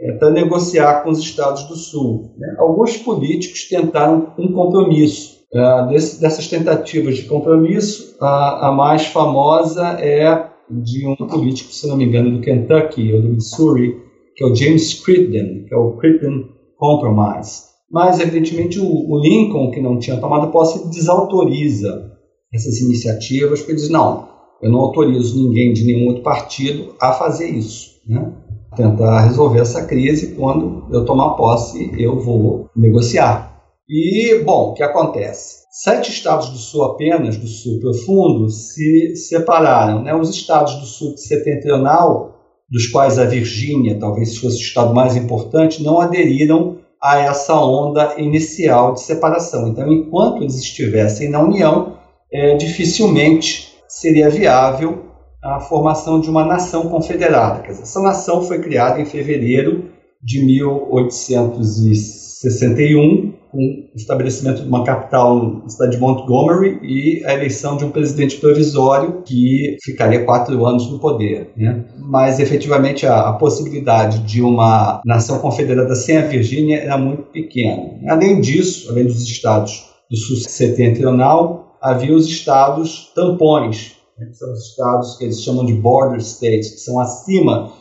[0.00, 2.34] é, para negociar com os estados do Sul.
[2.38, 2.54] Né?
[2.58, 5.36] Alguns políticos tentaram um compromisso.
[5.52, 11.86] É, desse, dessas tentativas de compromisso, a, a, mais famosa é de um político, se
[11.86, 13.96] não me engano, do Kentucky ou do Missouri,
[14.34, 17.62] que é o James Crittenden, que é o Crittenden Compromise.
[17.90, 22.12] Mas, evidentemente, o, o Lincoln, que não tinha tomado posse, desautoriza
[22.52, 24.28] essas iniciativas, porque diz, não,
[24.60, 28.00] eu não autorizo ninguém de nenhum outro partido a fazer isso.
[28.06, 28.32] Né?
[28.76, 30.34] Tentar resolver essa crise.
[30.34, 33.56] Quando eu tomar posse, eu vou negociar.
[33.88, 35.64] E, bom, o que acontece?
[35.70, 40.02] Sete estados do Sul apenas, do Sul profundo, se separaram.
[40.02, 40.14] Né?
[40.14, 42.34] Os estados do Sul setentrional,
[42.70, 48.14] dos quais a Virgínia talvez fosse o estado mais importante, não aderiram a essa onda
[48.18, 49.68] inicial de separação.
[49.68, 51.96] Então, enquanto eles estivessem na União,
[52.32, 55.05] é, dificilmente seria viável
[55.46, 57.62] a formação de uma nação confederada.
[57.62, 59.84] Dizer, essa nação foi criada em fevereiro
[60.22, 67.76] de 1861, com o estabelecimento de uma capital na cidade de Montgomery e a eleição
[67.76, 71.52] de um presidente provisório que ficaria quatro anos no poder.
[71.56, 71.84] Né?
[71.96, 77.92] Mas, efetivamente, a, a possibilidade de uma nação confederada sem a Virgínia era muito pequena.
[78.08, 84.52] Além disso, além dos estados do sul setentrional, havia os estados tampões, né, que são
[84.52, 87.72] os estados que eles chamam de border states, que são acima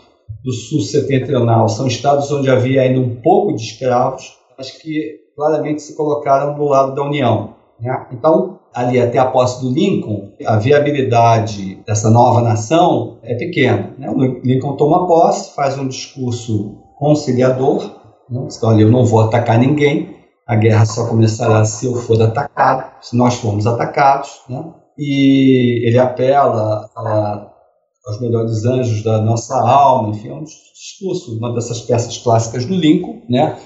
[0.43, 5.81] do sul setentrional, são estados onde havia ainda um pouco de escravos, mas que claramente
[5.81, 7.55] se colocaram do lado da União.
[7.79, 8.07] Né?
[8.11, 13.93] Então, ali até a posse do Lincoln, a viabilidade dessa nova nação é pequena.
[13.97, 14.09] Né?
[14.09, 17.83] O Lincoln toma posse, faz um discurso conciliador,
[18.29, 18.47] né?
[18.55, 20.15] então ali eu não vou atacar ninguém,
[20.47, 24.41] a guerra só começará se eu for atacado, se nós formos atacados.
[24.47, 24.63] Né?
[24.97, 27.51] E ele apela a,
[28.05, 32.75] aos melhores anjos da nossa alma, enfim, é um discurso, uma dessas peças clássicas do
[32.75, 33.57] Lincoln, né?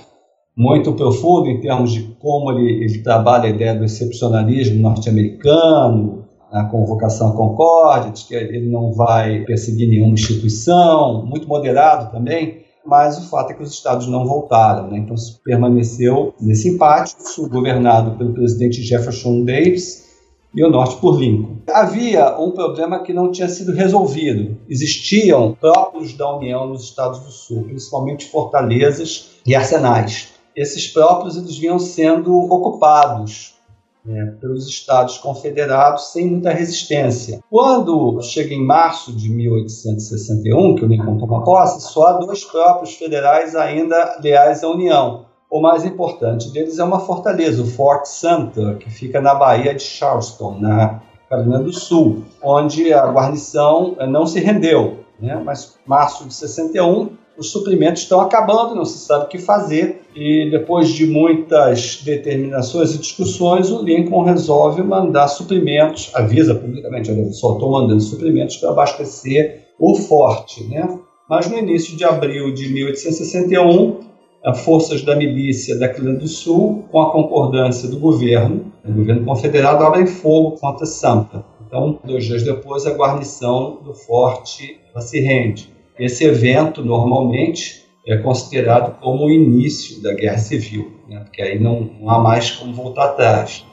[0.60, 6.66] muito profundo em termos de como ele, ele trabalha a ideia do excepcionalismo norte-americano, a
[6.66, 13.18] convocação à concórdia, de que ele não vai perseguir nenhuma instituição, muito moderado também, mas
[13.18, 14.98] o fato é que os estados não voltaram, né?
[14.98, 17.16] então se permaneceu nesse empate,
[17.50, 20.09] governado pelo presidente Jefferson Davis,
[20.54, 21.58] e o norte por Lincoln.
[21.70, 24.58] Havia um problema que não tinha sido resolvido.
[24.68, 30.30] Existiam próprios da União nos estados do Sul, principalmente fortalezas e arsenais.
[30.56, 33.56] Esses próprios eles vinham sendo ocupados
[34.04, 37.40] né, pelos estados confederados sem muita resistência.
[37.50, 42.96] Quando chega em março de 1861, que o Lincoln toma posse, só há dois próprios
[42.96, 45.29] federais ainda leais à União.
[45.50, 49.82] O mais importante deles é uma fortaleza, o Fort Sumter, que fica na Baía de
[49.82, 55.00] Charleston, na Carolina do Sul, onde a guarnição eh, não se rendeu.
[55.20, 55.42] Né?
[55.44, 57.10] Mas março de 61
[57.40, 60.02] os suprimentos estão acabando, não se sabe o que fazer.
[60.14, 67.32] E depois de muitas determinações e discussões, o Lincoln resolve mandar suprimentos, avisa publicamente, olha,
[67.32, 70.66] só estou mandando suprimentos para abastecer o forte.
[70.66, 71.00] Né?
[71.30, 74.09] Mas no início de abril de 1861,
[74.56, 79.84] forças da milícia da Carolina do Sul, com a concordância do governo, o governo confederado,
[79.84, 81.42] abrem fogo contra Sumter.
[81.68, 85.72] Então, dois dias depois, a guarnição do forte se rende.
[86.00, 91.20] Esse evento, normalmente, é considerado como o início da Guerra Civil, né?
[91.20, 93.66] porque aí não, não, há mais como voltar atrás.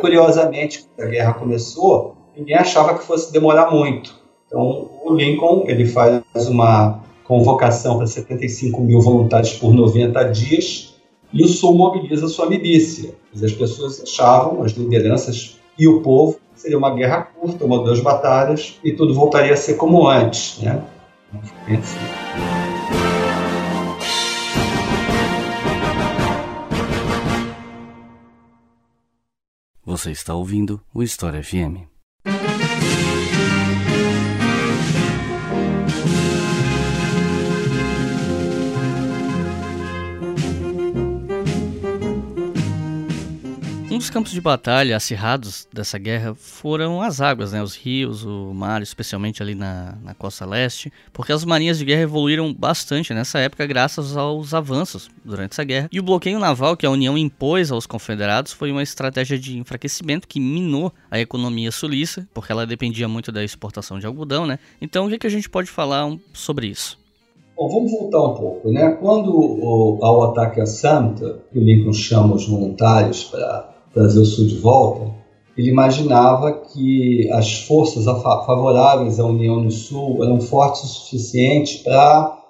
[0.00, 4.14] Curiosamente, quando a guerra começou, ninguém achava que fosse demorar muito.
[4.46, 10.94] Então, o Lincoln ele faz uma convocação para 75 mil voluntários por 90 dias
[11.32, 13.14] e o Sul mobiliza sua milícia.
[13.34, 18.00] As pessoas achavam, as lideranças e o povo, seria uma guerra curta, uma ou duas
[18.00, 20.60] batalhas e tudo voltaria a ser como antes.
[20.60, 20.80] Né?
[29.84, 31.93] Você está ouvindo o História FM.
[43.94, 47.62] Um dos campos de batalha acirrados dessa guerra foram as águas, né?
[47.62, 52.02] os rios, o mar, especialmente ali na, na costa leste, porque as marinhas de guerra
[52.02, 55.88] evoluíram bastante nessa época graças aos avanços durante essa guerra.
[55.92, 60.26] E o bloqueio naval que a União impôs aos confederados foi uma estratégia de enfraquecimento
[60.26, 64.58] que minou a economia sulista, porque ela dependia muito da exportação de algodão, né?
[64.80, 66.98] Então, o que, que a gente pode falar sobre isso?
[67.56, 68.90] Bom, vamos voltar um pouco, né?
[69.00, 74.46] Quando o, ao ataque a Santa, que Lincoln chama os voluntários para trazer o Sul
[74.46, 75.14] de volta,
[75.56, 82.40] ele imaginava que as forças favoráveis à União no Sul eram fortes o suficiente para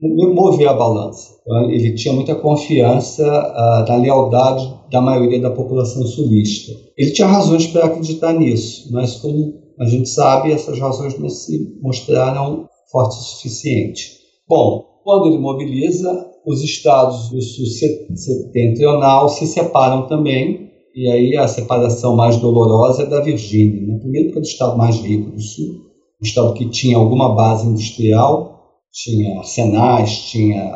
[0.00, 1.34] mover a balança.
[1.42, 6.72] Então, ele tinha muita confiança uh, na lealdade da maioria da população sulista.
[6.96, 11.78] Ele tinha razões para acreditar nisso, mas como a gente sabe, essas razões não se
[11.82, 14.18] mostraram fortes o suficiente.
[14.48, 20.63] Bom, quando ele mobiliza, os estados do sul setentrional se separam também
[20.94, 23.82] e aí a separação mais dolorosa é da Virgínia.
[23.82, 23.98] Né?
[23.98, 25.86] Primeiro, porque é o estado mais rico do sul,
[26.22, 30.72] um estado que tinha alguma base industrial, tinha arsenais, tinha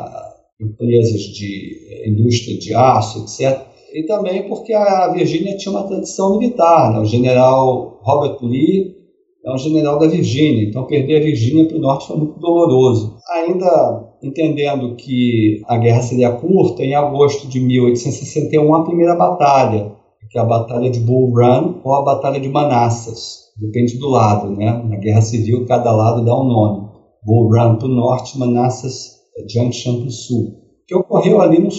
[0.59, 3.65] empresas de eh, indústria de aço, etc.
[3.93, 6.91] E também porque a Virgínia tinha uma tradição militar.
[6.91, 6.99] Né?
[6.99, 8.93] O general Robert Lee
[9.45, 13.15] é um general da Virgínia, então perder a Virgínia para o norte foi muito doloroso.
[13.35, 19.97] Ainda entendendo que a guerra seria curta, em agosto de 1861, a primeira batalha
[20.29, 23.49] que é a Batalha de Bull Run ou a Batalha de Manassas.
[23.57, 24.71] Depende do lado, né?
[24.87, 26.89] Na Guerra Civil, cada lado dá um nome.
[27.25, 29.19] Bull Run para o norte, Manassas
[29.51, 30.59] Junction para o sul.
[30.87, 31.69] Que ocorreu ali no,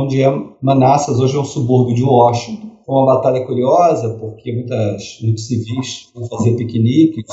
[0.00, 0.30] onde é
[0.62, 2.68] Manassas, hoje é um subúrbio de Washington.
[2.84, 7.24] Foi uma batalha curiosa, porque muitas, muitos civis iam fazer piqueniques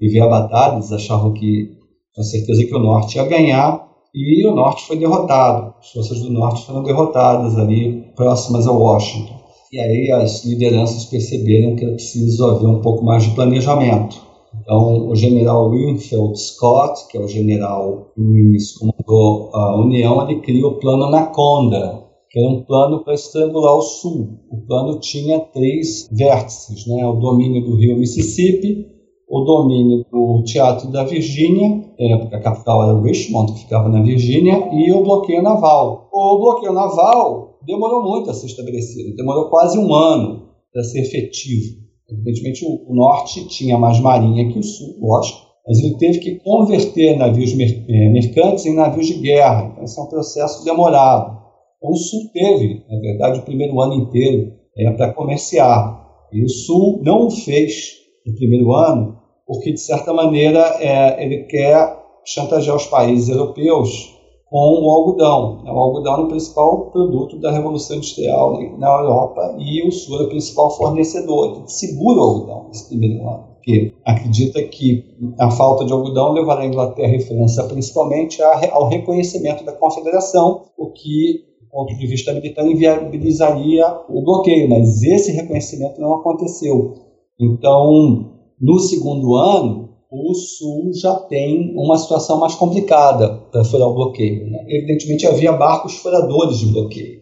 [0.00, 1.76] e ver a batalha, eles achavam que,
[2.14, 5.74] com certeza, que o norte ia ganhar, e o norte foi derrotado.
[5.78, 9.37] As forças do norte foram derrotadas ali, próximas a Washington.
[9.70, 14.16] E aí as lideranças perceberam que era preciso haver um pouco mais de planejamento.
[14.62, 20.66] Então, o general Winfield Scott, que é o general que comandou a União, ele cria
[20.66, 24.38] o plano Anaconda, que era um plano para estrangular o Sul.
[24.50, 27.06] O plano tinha três vértices, né?
[27.06, 28.86] o domínio do rio Mississippi,
[29.28, 31.84] o domínio do Teatro da Virgínia,
[32.32, 36.08] a capital era Richmond, que ficava na Virgínia, e o bloqueio naval.
[36.10, 41.78] O bloqueio naval demorou muito a ser estabelecido, demorou quase um ano para ser efetivo.
[42.10, 47.18] Evidentemente, o, norte tinha mais marinha que o sul, lógico, mas ele teve que converter
[47.18, 49.70] navios eh, mercantes em navios de guerra.
[49.72, 51.36] Então, esse é um processo demorado.
[51.76, 56.02] Então, o sul teve, na verdade, o primeiro ano inteiro é, para comerciar.
[56.32, 61.44] E o sul não o fez no primeiro ano, porque, de certa maneira, é, ele
[61.44, 64.17] quer chantagear os países europeus
[64.50, 65.62] com o algodão.
[65.64, 70.24] O algodão é o principal produto da Revolução Industrial na Europa e o Sul é
[70.24, 71.50] o principal fornecedor.
[71.50, 75.04] Então, segura o algodão nesse primeiro ano, porque acredita que
[75.38, 80.90] a falta de algodão levará a Inglaterra e França principalmente ao reconhecimento da Confederação, o
[80.92, 86.94] que do ponto de vista militar, inviabilizaria o bloqueio, mas esse reconhecimento não aconteceu.
[87.38, 93.94] Então, no segundo ano, o Sul já tem uma situação mais complicada para furar o
[93.94, 94.50] bloqueio.
[94.50, 94.64] Né?
[94.68, 97.18] Evidentemente, havia barcos furadores de bloqueio.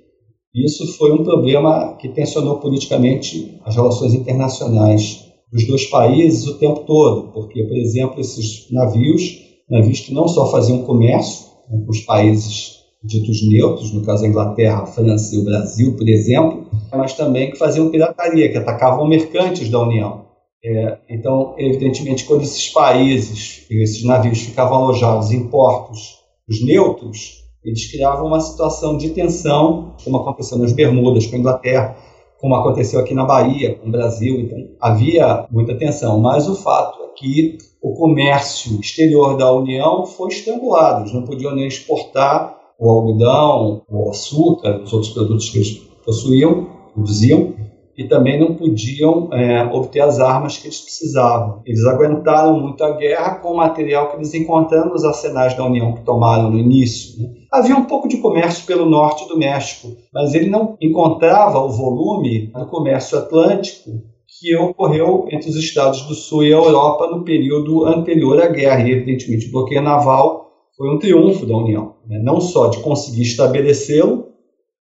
[0.54, 6.80] Isso foi um problema que tensionou politicamente as relações internacionais dos dois países o tempo
[6.80, 12.00] todo, porque, por exemplo, esses navios, navios que não só faziam comércio né, com os
[12.00, 17.12] países ditos neutros, no caso a Inglaterra, a França e o Brasil, por exemplo, mas
[17.12, 20.25] também que faziam pirataria, que atacavam mercantes da União.
[20.68, 26.16] É, então, evidentemente, quando esses países, esses navios ficavam alojados em portos
[26.48, 31.96] os neutros, eles criavam uma situação de tensão, como aconteceu nas Bermudas com a Inglaterra,
[32.40, 34.40] como aconteceu aqui na Bahia com o Brasil.
[34.40, 36.18] Então, havia muita tensão.
[36.18, 41.02] Mas o fato é que o comércio exterior da União foi estrangulado.
[41.02, 45.70] Eles não podiam nem exportar o algodão, o açúcar, os outros produtos que eles
[46.04, 47.54] possuíam, produziam,
[47.96, 51.62] e também não podiam é, obter as armas que eles precisavam.
[51.64, 55.94] Eles aguentaram muito a guerra com o material que eles encontraram nos arsenais da União
[55.94, 57.22] que tomaram no início.
[57.22, 57.30] Né?
[57.50, 62.48] Havia um pouco de comércio pelo norte do México, mas ele não encontrava o volume
[62.48, 63.90] do comércio atlântico
[64.38, 68.86] que ocorreu entre os Estados do Sul e a Europa no período anterior à guerra.
[68.86, 72.20] E, evidentemente, o bloqueio naval foi um triunfo da União, né?
[72.22, 74.26] não só de conseguir estabelecê-lo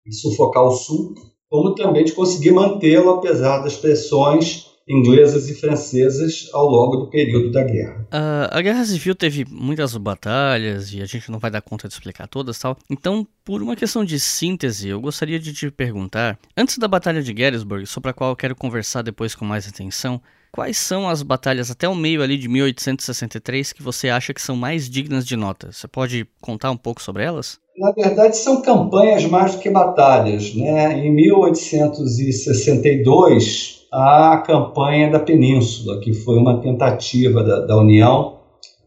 [0.05, 1.15] e sufocar o Sul,
[1.55, 7.53] como também de conseguir mantê-lo apesar das pressões inglesas e francesas ao longo do período
[7.53, 8.01] da guerra.
[8.13, 11.95] Uh, a Guerra Civil teve muitas batalhas e a gente não vai dar conta de
[11.95, 12.77] explicar todas, tal.
[12.91, 17.33] Então, por uma questão de síntese, eu gostaria de te perguntar, antes da Batalha de
[17.33, 20.21] Gettysburg, sobre a qual eu quero conversar depois com mais atenção,
[20.55, 24.55] Quais são as batalhas até o meio ali de 1863 que você acha que são
[24.55, 25.73] mais dignas de nota?
[25.73, 27.59] Você pode contar um pouco sobre elas?
[27.77, 30.55] Na verdade, são campanhas mais do que batalhas.
[30.55, 31.05] Né?
[31.05, 38.39] Em 1862, a campanha da Península, que foi uma tentativa da, da União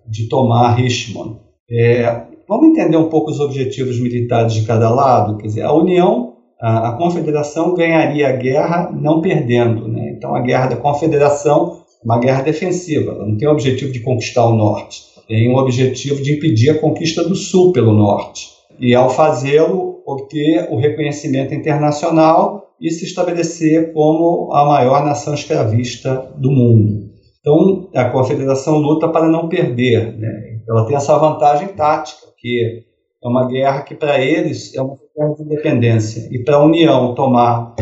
[0.07, 1.41] de tomar Richmond.
[1.70, 5.36] É, vamos entender um pouco os objetivos militares de cada lado?
[5.36, 9.88] Quer dizer, a União a, a confederação ganharia a guerra não perdendo.
[9.88, 10.06] Né?
[10.18, 13.99] Então, a guerra da confederação é uma guerra defensiva, ela não tem o objetivo de
[13.99, 18.49] conquistar o norte, tem o objetivo de impedir a conquista do sul pelo norte.
[18.80, 26.32] E, ao fazê-lo, obter o reconhecimento internacional e se estabelecer como a maior nação escravista
[26.38, 27.09] do mundo.
[27.39, 30.18] Então, a confederação luta para não perder.
[30.18, 30.59] Né?
[30.68, 32.84] Ela tem essa vantagem tática, que
[33.24, 36.28] é uma guerra que, para eles, é uma guerra de independência.
[36.32, 37.76] E para a União tomar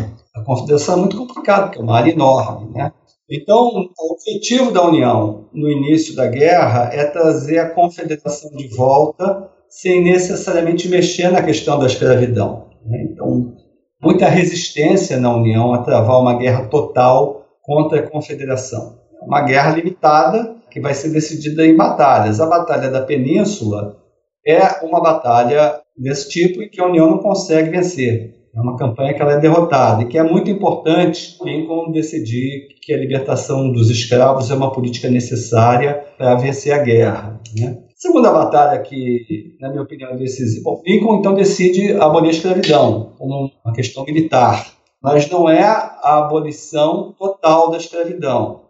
[0.46, 2.72] Confederação é muito complicado, porque é uma área enorme.
[2.74, 2.92] Né?
[3.30, 9.50] Então, o objetivo da União no início da guerra é trazer a Confederação de volta
[9.68, 12.68] sem necessariamente mexer na questão da escravidão.
[12.86, 13.08] Né?
[13.12, 13.54] Então,
[14.02, 19.00] muita resistência na União a travar uma guerra total contra a Confederação.
[19.22, 22.40] É uma guerra limitada que vai ser decidida em batalhas.
[22.40, 23.98] A Batalha da Península
[24.46, 28.35] é uma batalha desse tipo e que a União não consegue vencer.
[28.56, 32.94] É uma campanha que ela é derrotada e que é muito importante Lincoln decidir que
[32.94, 37.42] a libertação dos escravos é uma política necessária para vencer a guerra.
[37.54, 37.84] Né?
[37.96, 40.70] Segunda batalha que, na minha opinião, é decisiva.
[40.86, 44.66] Lincoln então decide abolir a escravidão como uma questão militar,
[45.04, 48.62] mas não é a abolição total da escravidão.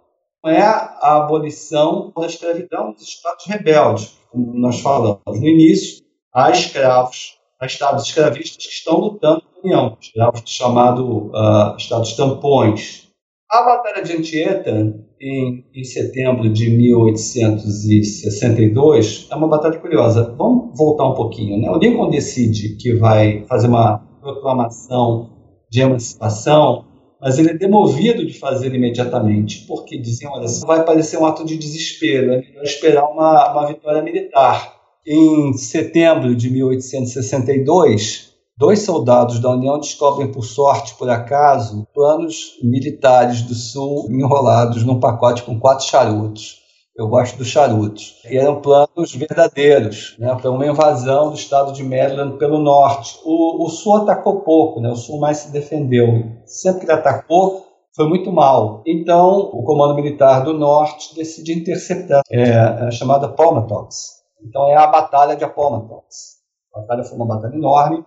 [0.43, 6.49] Não é a abolição da escravidão dos estados rebeldes, como nós falamos no início, há
[6.49, 7.36] escravos,
[7.74, 13.09] estados escravistas que estão lutando com a União, escravos chamados uh, estados tampões.
[13.49, 20.36] A Batalha de Antietam, em, em setembro de 1862, é uma batalha curiosa.
[20.38, 21.61] Vamos voltar um pouquinho.
[21.61, 21.70] Né?
[21.70, 25.30] O Lincoln decide que vai fazer uma proclamação
[25.70, 26.84] de emancipação,
[27.22, 31.55] mas ele é demovido de fazer imediatamente, porque diziam, olha, vai parecer um ato de
[31.57, 34.74] desespero, é melhor esperar uma, uma vitória militar
[35.05, 43.41] em setembro de 1862, dois soldados da União descobrem, por sorte, por acaso, planos militares
[43.43, 46.63] do Sul enrolados num pacote com quatro charutos.
[46.97, 48.15] Eu gosto dos charutos.
[48.29, 53.19] E eram planos verdadeiros né, para uma invasão do estado de Maryland pelo norte.
[53.25, 56.31] O, o Sul atacou pouco, né, o Sul mais se defendeu.
[56.45, 58.81] Sempre que atacou, foi muito mal.
[58.87, 64.87] Então, o Comando Militar do Norte decide interceptar, é, a chamada Palmatox, então é a
[64.87, 66.35] Batalha de Appomattox.
[66.73, 68.03] A batalha foi uma batalha enorme,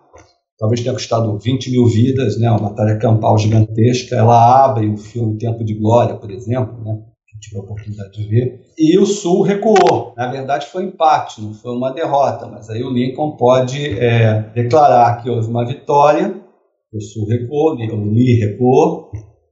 [0.58, 2.50] talvez tenha custado 20 mil vidas, né?
[2.50, 4.16] uma batalha campal gigantesca.
[4.16, 6.98] Ela abre o filme Tempo de Glória, por exemplo, né?
[7.28, 8.60] que tive a oportunidade de ver.
[8.76, 10.12] E o Sul recuou.
[10.16, 12.46] Na verdade, foi um empate, não foi uma derrota.
[12.46, 16.34] Mas aí o Lincoln pode é, declarar que houve uma vitória,
[16.92, 19.10] o Sul recuou, o Lee recuou,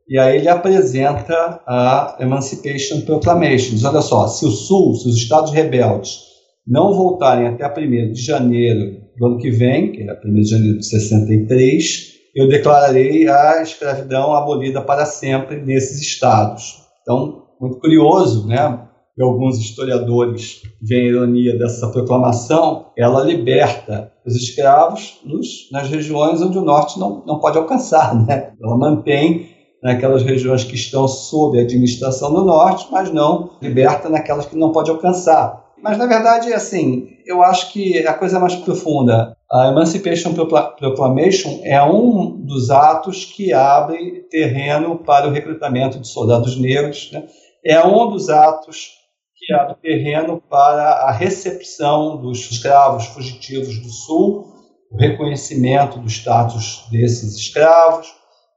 [0.09, 3.75] e aí ele apresenta a Emancipation Proclamation.
[3.75, 6.36] Diz, olha só, se o Sul, se os estados rebeldes
[6.67, 10.79] não voltarem até 1 de janeiro do ano que vem, que é 1 de janeiro
[10.79, 16.83] de 63, eu declararei a escravidão abolida para sempre nesses estados.
[17.03, 18.87] Então, muito curioso, né?
[19.19, 26.43] E alguns historiadores veem a ironia dessa proclamação, ela liberta os escravos nos, nas regiões
[26.43, 28.15] onde o norte não, não pode alcançar.
[28.27, 28.53] Né?
[28.63, 29.49] Ela mantém
[29.83, 34.71] naquelas regiões que estão sob a administração do norte, mas não liberta naquelas que não
[34.71, 35.65] pode alcançar.
[35.83, 39.37] Mas, na verdade, assim, eu acho que a coisa mais profunda.
[39.51, 46.59] A Emancipation Proclamation é um dos atos que abre terreno para o recrutamento de soldados
[46.59, 47.25] negros, né?
[47.65, 48.91] é um dos atos
[49.37, 54.47] que abre terreno para a recepção dos escravos fugitivos do Sul,
[54.91, 58.09] o reconhecimento do status desses escravos,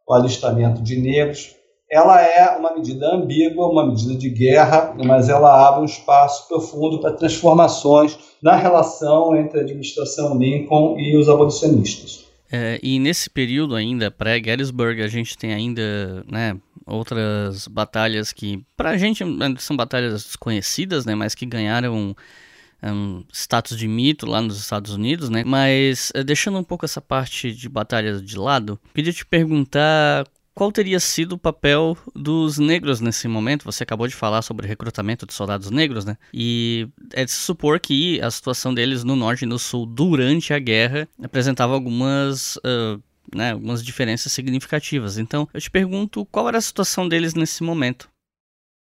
[0.07, 1.55] o alistamento de negros.
[1.91, 7.01] Ela é uma medida ambígua, uma medida de guerra, mas ela abre um espaço profundo
[7.01, 12.25] para transformações na relação entre a administração Lincoln e os abolicionistas.
[12.51, 18.91] É, e nesse período ainda, pré-Gettysburg, a gente tem ainda né, outras batalhas que, para
[18.91, 19.23] a gente,
[19.57, 25.29] são batalhas desconhecidas, né, mas que ganharam um status de mito lá nos Estados Unidos,
[25.29, 25.43] né?
[25.45, 30.71] Mas é, deixando um pouco essa parte de batalhas de lado, queria te perguntar qual
[30.71, 33.65] teria sido o papel dos negros nesse momento?
[33.65, 36.17] Você acabou de falar sobre recrutamento de soldados negros, né?
[36.33, 40.53] E é de se supor que a situação deles no norte e no sul durante
[40.53, 42.57] a guerra apresentava algumas.
[42.57, 43.01] Uh,
[43.33, 45.19] né, algumas diferenças significativas.
[45.19, 48.09] Então, eu te pergunto qual era a situação deles nesse momento?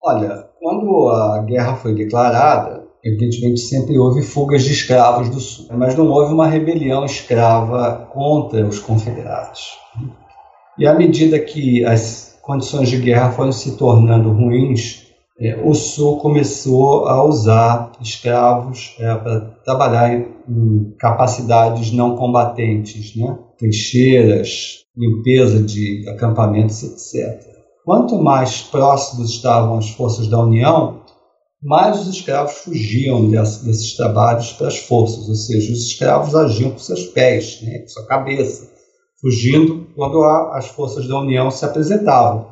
[0.03, 5.97] Olha, quando a guerra foi declarada, evidentemente sempre houve fugas de escravos do sul, mas
[5.97, 9.77] não houve uma rebelião escrava contra os confederados.
[10.79, 15.07] E à medida que as condições de guerra foram se tornando ruins,
[15.39, 23.15] é, o Sul começou a usar escravos é, para trabalhar em, em, capacidades não combatentes,
[23.17, 23.39] né?
[23.59, 27.43] trincheiras, limpeza de acampamentos, etc.
[27.85, 31.03] Quanto mais próximos estavam as forças da União,
[31.63, 36.71] mais os escravos fugiam desse, desses trabalhos para as forças, ou seja, os escravos agiam
[36.71, 38.76] com seus pés, né, com sua cabeça
[39.21, 42.49] fugindo quando as forças da União se apresentavam.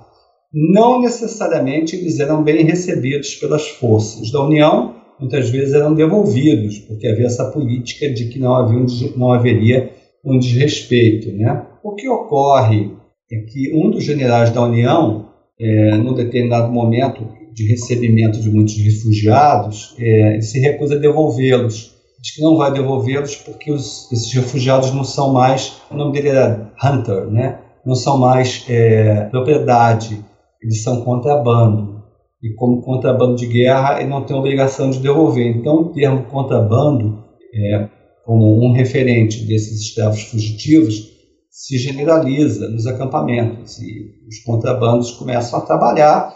[0.53, 7.07] Não necessariamente eles eram bem recebidos pelas forças da União, muitas vezes eram devolvidos, porque
[7.07, 8.87] havia essa política de que não, havia um,
[9.17, 9.91] não haveria
[10.25, 11.33] um desrespeito.
[11.33, 11.67] Né?
[11.83, 12.93] O que ocorre
[13.31, 18.77] é que um dos generais da União, é, num determinado momento de recebimento de muitos
[18.77, 21.93] refugiados, é, se recusa a devolvê-los
[22.25, 26.31] diz que não vai devolvê-los porque os, esses refugiados não são mais, o nome dele
[26.31, 27.61] era Hunter, né?
[27.85, 30.25] não são mais é, propriedade,
[30.62, 32.03] eles são contrabando.
[32.43, 35.47] E como contrabando de guerra, ele não tem obrigação de devolver.
[35.47, 37.22] Então, o termo contrabando,
[37.55, 37.89] é,
[38.25, 41.12] como um referente desses escravos fugitivos,
[41.51, 46.35] se generaliza nos acampamentos e os contrabandos começam a trabalhar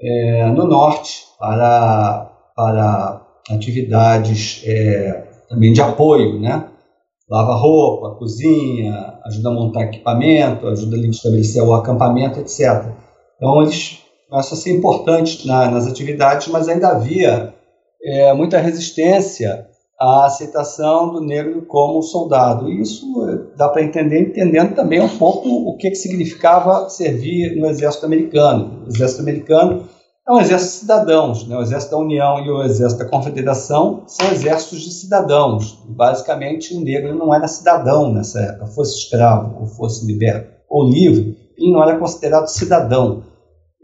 [0.00, 3.17] é, no norte para, para
[3.50, 6.68] atividades é, também de apoio, né?
[7.30, 12.86] Lava roupa, cozinha, ajuda a montar equipamento, ajuda a estabelecer o acampamento, etc.
[13.36, 17.54] Então, eles começam a ser importantes na, nas atividades, mas ainda havia
[18.02, 19.66] é, muita resistência
[20.00, 22.70] à aceitação do negro como soldado.
[22.70, 23.06] Isso
[23.56, 28.84] dá para entender entendendo também um pouco o que, que significava servir no exército americano.
[28.86, 29.88] O exército americano
[30.28, 31.48] é um exército de cidadãos.
[31.48, 31.56] Né?
[31.56, 35.82] O exército da União e o exército da Confederação são exércitos de cidadãos.
[35.88, 41.34] Basicamente, o negro não era cidadão nessa época, fosse escravo ou fosse liberto ou livre,
[41.56, 43.24] ele não era considerado cidadão.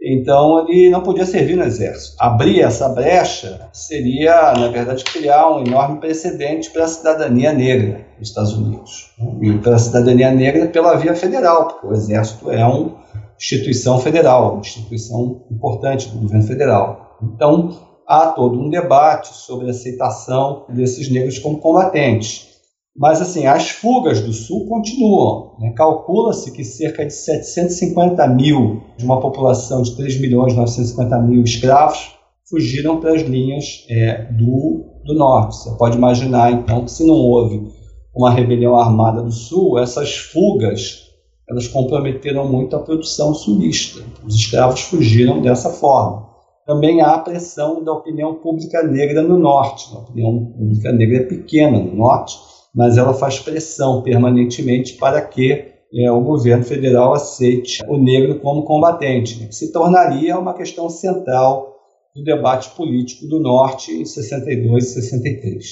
[0.07, 2.14] Então, ele não podia servir no exército.
[2.20, 8.28] Abrir essa brecha seria, na verdade, criar um enorme precedente para a cidadania negra nos
[8.28, 9.14] Estados Unidos.
[9.40, 12.97] E para a cidadania negra pela via federal, porque o exército é um
[13.39, 17.18] instituição federal, instituição importante do governo federal.
[17.22, 17.76] Então,
[18.07, 22.55] há todo um debate sobre a aceitação desses negros como combatentes.
[22.97, 25.57] Mas, assim, as fugas do Sul continuam.
[25.59, 25.72] Né?
[25.76, 31.43] Calcula-se que cerca de 750 mil, de uma população de 3 milhões e 950 mil
[31.43, 32.12] escravos,
[32.49, 35.57] fugiram para as linhas é, do, do Norte.
[35.57, 37.68] Você pode imaginar, então, que se não houve
[38.14, 41.03] uma rebelião armada do Sul, essas fugas
[41.49, 44.03] elas comprometeram muito a produção sulista.
[44.24, 46.26] Os escravos fugiram dessa forma.
[46.66, 49.95] Também há a pressão da opinião pública negra no Norte.
[49.95, 52.38] A opinião pública negra é pequena no Norte,
[52.74, 58.64] mas ela faz pressão permanentemente para que é, o governo federal aceite o negro como
[58.64, 61.72] combatente, né, que se tornaria uma questão central
[62.16, 65.64] do debate político do Norte em 62 e 63.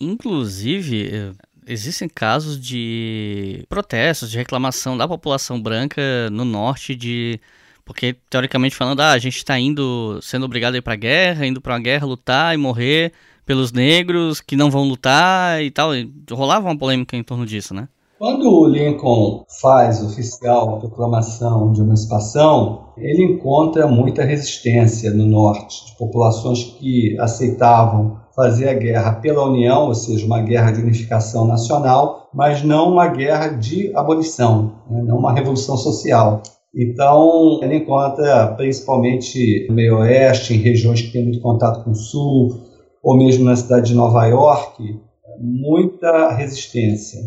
[0.00, 1.32] Inclusive, eh,
[1.68, 7.40] existem casos de protestos, de reclamação da população branca no norte de
[7.84, 11.60] porque teoricamente falando, ah, a gente está indo sendo obrigado a ir para guerra, indo
[11.60, 13.12] para uma guerra lutar e morrer
[13.46, 15.96] pelos negros que não vão lutar e tal.
[15.96, 17.88] E rolava uma polêmica em torno disso, né?
[18.18, 25.86] Quando o Lincoln faz oficial a proclamação de emancipação, ele encontra muita resistência no norte,
[25.86, 31.44] de populações que aceitavam fazer a guerra pela União, ou seja, uma guerra de unificação
[31.44, 35.02] nacional, mas não uma guerra de abolição, né?
[35.02, 36.40] não uma revolução social.
[36.72, 41.96] Então, ele encontra, principalmente no meio oeste, em regiões que têm muito contato com o
[41.96, 42.60] sul,
[43.02, 45.00] ou mesmo na cidade de Nova York,
[45.40, 47.18] muita resistência.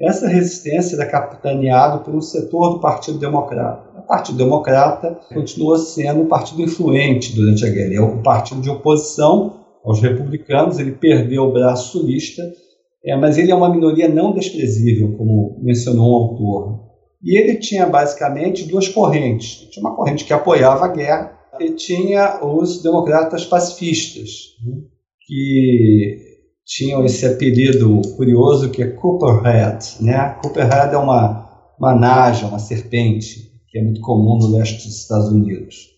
[0.00, 3.82] Essa resistência era capitaneada por um setor do Partido Democrata.
[3.98, 7.94] O Partido Democrata continua sendo um partido influente durante a guerra.
[7.94, 12.42] É o partido de oposição aos republicanos, ele perdeu o braço sulista,
[13.04, 16.80] é, mas ele é uma minoria não desprezível, como mencionou o autor.
[17.22, 19.68] E ele tinha basicamente duas correntes.
[19.70, 24.76] Tinha uma corrente que apoiava a guerra e tinha os democratas pacifistas, né,
[25.26, 26.16] que
[26.64, 30.02] tinham esse apelido curioso que é Cooperhead.
[30.02, 30.36] Né?
[30.42, 35.28] Cooperhead é uma, uma naja, uma serpente, que é muito comum no leste dos Estados
[35.28, 35.90] Unidos.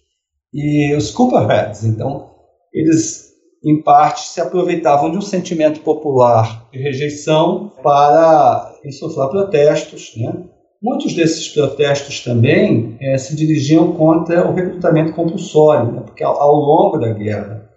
[0.52, 2.30] E os Cooperheads, então,
[2.72, 3.25] eles
[3.66, 10.12] em parte, se aproveitavam de um sentimento popular de rejeição para insuflar protestos.
[10.16, 10.44] Né?
[10.80, 16.02] Muitos desses protestos também é, se dirigiam contra o recrutamento compulsório, né?
[16.06, 17.68] porque ao, ao, longo da guerra,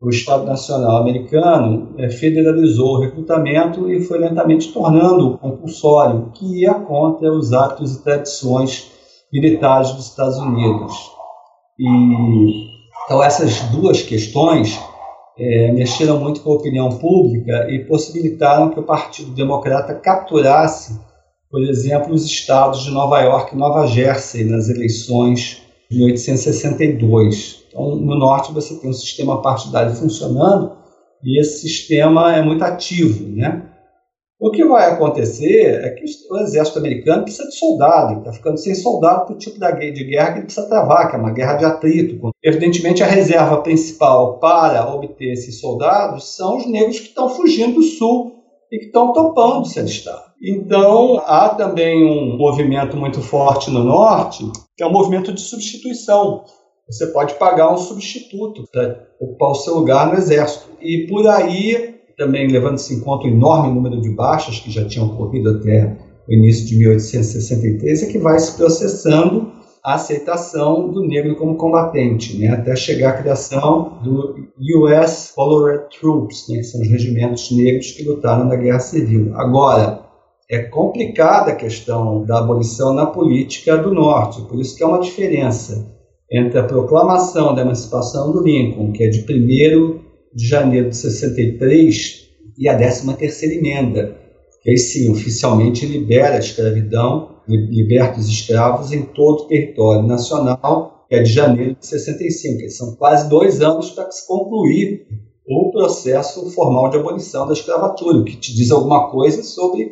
[0.00, 6.74] o Estado Nacional americano é, federalizou o recrutamento e foi lentamente tornando compulsório, que ia
[6.74, 8.88] contra os atos e tradições
[9.32, 10.94] militares dos Estados Unidos.
[11.76, 12.68] E,
[13.04, 14.78] então, essas duas questões
[15.38, 20.98] é, mexeram muito com a opinião pública e possibilitaram que o Partido Democrata capturasse,
[21.50, 27.64] por exemplo, os estados de Nova York e Nova Jersey nas eleições de 1862.
[27.68, 30.72] Então, no norte você tem um sistema partidário funcionando
[31.22, 33.62] e esse sistema é muito ativo, né?
[34.40, 38.72] O que vai acontecer é que o exército americano precisa de soldado, está ficando sem
[38.72, 41.64] soldado para o tipo de guerra que ele precisa travar, que é uma guerra de
[41.64, 42.30] atrito.
[42.40, 47.82] Evidentemente, a reserva principal para obter esses soldados são os negros que estão fugindo do
[47.82, 48.32] sul
[48.70, 50.32] e que estão topando se alistar.
[50.40, 54.44] Então, há também um movimento muito forte no norte,
[54.76, 56.44] que é o um movimento de substituição.
[56.88, 60.70] Você pode pagar um substituto para ocupar o seu lugar no exército.
[60.80, 65.06] E por aí também levando-se em conta o enorme número de baixas que já tinham
[65.06, 65.96] ocorrido até
[66.28, 69.52] o início de 1863, é que vai se processando
[69.82, 74.34] a aceitação do negro como combatente, né, até chegar à criação do
[74.76, 79.32] US Colored Troops, né, que são os regimentos negros que lutaram na Guerra Civil.
[79.34, 80.02] Agora,
[80.50, 85.00] é complicada a questão da abolição na política do Norte, por isso que há uma
[85.00, 85.86] diferença
[86.30, 92.28] entre a proclamação da emancipação do Lincoln, que é de 1 de janeiro de 63
[92.56, 94.16] e a 13ª emenda,
[94.62, 101.06] que aí sim, oficialmente libera a escravidão, liberta os escravos em todo o território nacional,
[101.08, 105.06] que é de janeiro de 65, que são quase dois anos para se concluir
[105.46, 109.90] o processo formal de abolição da escravatura, o que te diz alguma coisa sobre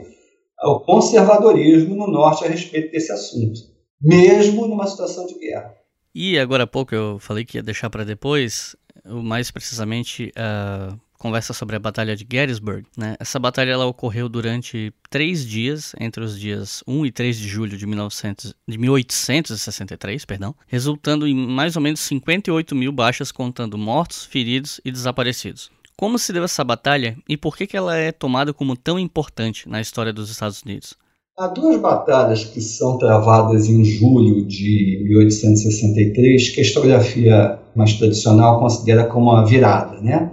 [0.63, 3.61] o conservadorismo no norte a respeito desse assunto,
[4.01, 5.75] mesmo numa situação de guerra.
[6.15, 8.77] E agora há pouco eu falei que ia deixar para depois,
[9.09, 12.87] mais precisamente a conversa sobre a Batalha de Gettysburg.
[12.97, 13.17] Né?
[13.19, 17.77] Essa batalha ela ocorreu durante três dias, entre os dias 1 e 3 de julho
[17.77, 24.25] de, 1900, de 1863, perdão, resultando em mais ou menos 58 mil baixas, contando mortos,
[24.25, 25.71] feridos e desaparecidos.
[25.97, 29.67] Como se deu essa batalha e por que, que ela é tomada como tão importante
[29.69, 30.95] na história dos Estados Unidos?
[31.39, 38.59] Há duas batalhas que são travadas em julho de 1863 que a historiografia mais tradicional
[38.59, 40.33] considera como a virada, né?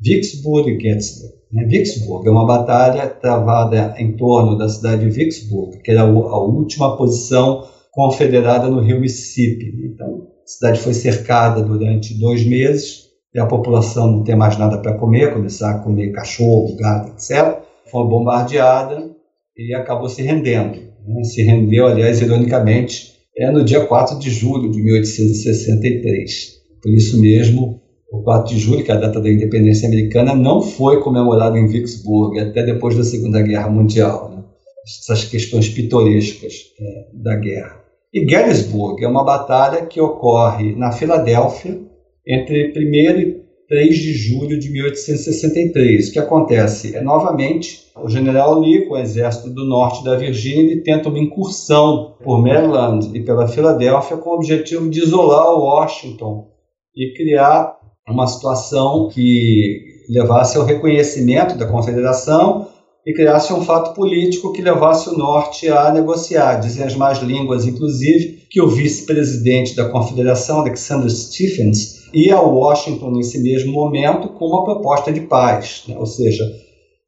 [0.00, 1.34] Vicksburg e Gettysburg.
[1.52, 1.64] Né?
[1.64, 6.96] Vicksburg é uma batalha travada em torno da cidade de Vicksburg, que era a última
[6.96, 9.74] posição confederada no rio Mississippi.
[9.92, 14.78] Então, a cidade foi cercada durante dois meses e a população não tem mais nada
[14.78, 19.15] para comer, começar a comer cachorro, gato, etc foi bombardeada
[19.56, 20.78] e acabou se rendendo.
[21.06, 21.24] Né?
[21.24, 26.56] Se rendeu, aliás, ironicamente, é no dia 4 de julho de 1863.
[26.82, 27.80] Por isso mesmo,
[28.10, 31.66] o 4 de julho, que é a data da independência americana, não foi comemorado em
[31.66, 34.30] Vicksburg até depois da Segunda Guerra Mundial.
[34.30, 34.44] Né?
[34.84, 37.84] Essas questões pitorescas é, da guerra.
[38.14, 41.78] E Gettysburg é uma batalha que ocorre na Filadélfia
[42.26, 46.08] entre 1 e 3 de julho de 1863.
[46.08, 50.82] O que acontece é, novamente, o general Lee, com o exército do norte da Virgínia,
[50.84, 56.48] tenta uma incursão por Maryland e pela Filadélfia com o objetivo de isolar Washington
[56.94, 57.76] e criar
[58.08, 62.68] uma situação que levasse ao reconhecimento da Confederação
[63.04, 66.60] e criasse um fato político que levasse o Norte a negociar.
[66.60, 73.10] Dizem as más línguas, inclusive, que o vice-presidente da Confederação, Alexander Stephens, ia a Washington
[73.12, 75.96] nesse mesmo momento com uma proposta de paz, né?
[75.98, 76.44] ou seja,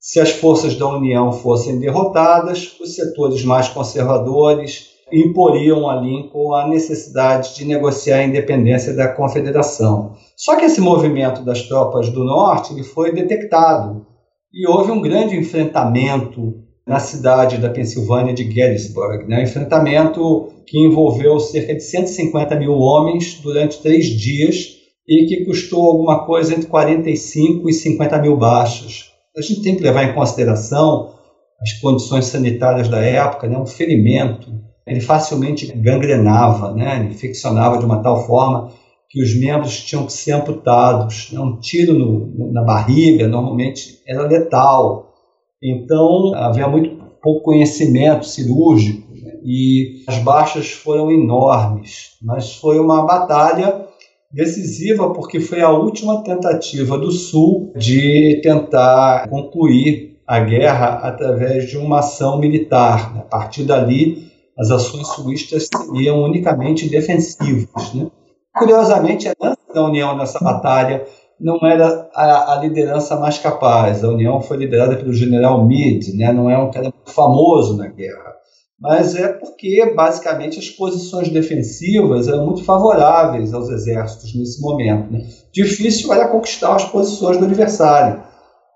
[0.00, 6.68] se as forças da União fossem derrotadas, os setores mais conservadores imporiam a Lincoln a
[6.68, 10.12] necessidade de negociar a independência da Confederação.
[10.36, 14.06] Só que esse movimento das tropas do Norte ele foi detectado
[14.52, 16.54] e houve um grande enfrentamento
[16.86, 19.42] na cidade da Pensilvânia de Gettysburg, né?
[19.42, 24.77] enfrentamento que envolveu cerca de 150 mil homens durante três dias
[25.08, 29.14] e que custou alguma coisa entre 45 e 50 mil baixos.
[29.34, 31.14] A gente tem que levar em consideração
[31.60, 33.58] as condições sanitárias da época, né?
[33.58, 34.52] um ferimento,
[34.86, 37.08] ele facilmente gangrenava, né?
[37.10, 38.70] infeccionava de uma tal forma
[39.08, 41.30] que os membros tinham que ser amputados.
[41.32, 41.40] Né?
[41.40, 45.14] Um tiro no, na barriga normalmente era letal.
[45.62, 46.90] Então havia muito
[47.22, 49.32] pouco conhecimento cirúrgico né?
[49.42, 52.18] e as baixas foram enormes.
[52.22, 53.87] Mas foi uma batalha
[54.32, 61.78] decisiva porque foi a última tentativa do Sul de tentar concluir a guerra através de
[61.78, 63.16] uma ação militar.
[63.18, 67.94] A partir dali, as ações sulistas seriam unicamente defensivas.
[67.94, 68.10] Né?
[68.54, 71.06] Curiosamente, a liderança da União nessa batalha
[71.40, 74.04] não era a, a, liderança mais capaz.
[74.04, 76.32] A União foi liderada pelo general Meade, né?
[76.32, 78.37] não é um cara famoso na guerra.
[78.80, 85.12] Mas é porque, basicamente, as posições defensivas eram muito favoráveis aos exércitos nesse momento.
[85.12, 85.26] Né?
[85.52, 88.22] Difícil era conquistar as posições do adversário.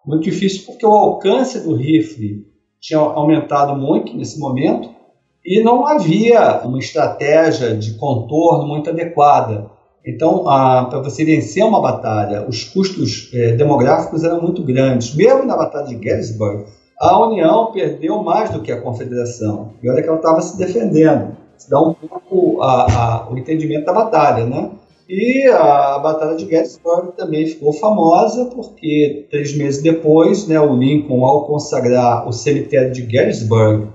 [0.05, 2.44] Muito difícil porque o alcance do rifle
[2.80, 4.90] tinha aumentado muito nesse momento
[5.44, 9.70] e não havia uma estratégia de contorno muito adequada.
[10.05, 15.14] Então, para você vencer uma batalha, os custos é, demográficos eram muito grandes.
[15.14, 16.64] Mesmo na Batalha de Gettysburg,
[17.03, 19.72] a União perdeu mais do que a Confederação.
[19.82, 21.36] E olha que ela estava se defendendo.
[21.59, 24.70] Isso dá um pouco a, a, o entendimento da batalha, né?
[25.09, 30.76] E a, a Batalha de Gettysburg também ficou famosa porque três meses depois, né, o
[30.76, 33.88] Lincoln, ao consagrar o cemitério de Gettysburg,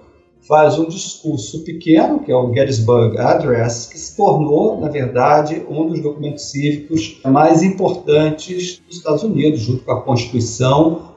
[0.45, 5.87] faz um discurso pequeno, que é o Gettysburg Address, que se tornou, na verdade, um
[5.87, 11.16] dos documentos cívicos mais importantes dos Estados Unidos, junto com a Constituição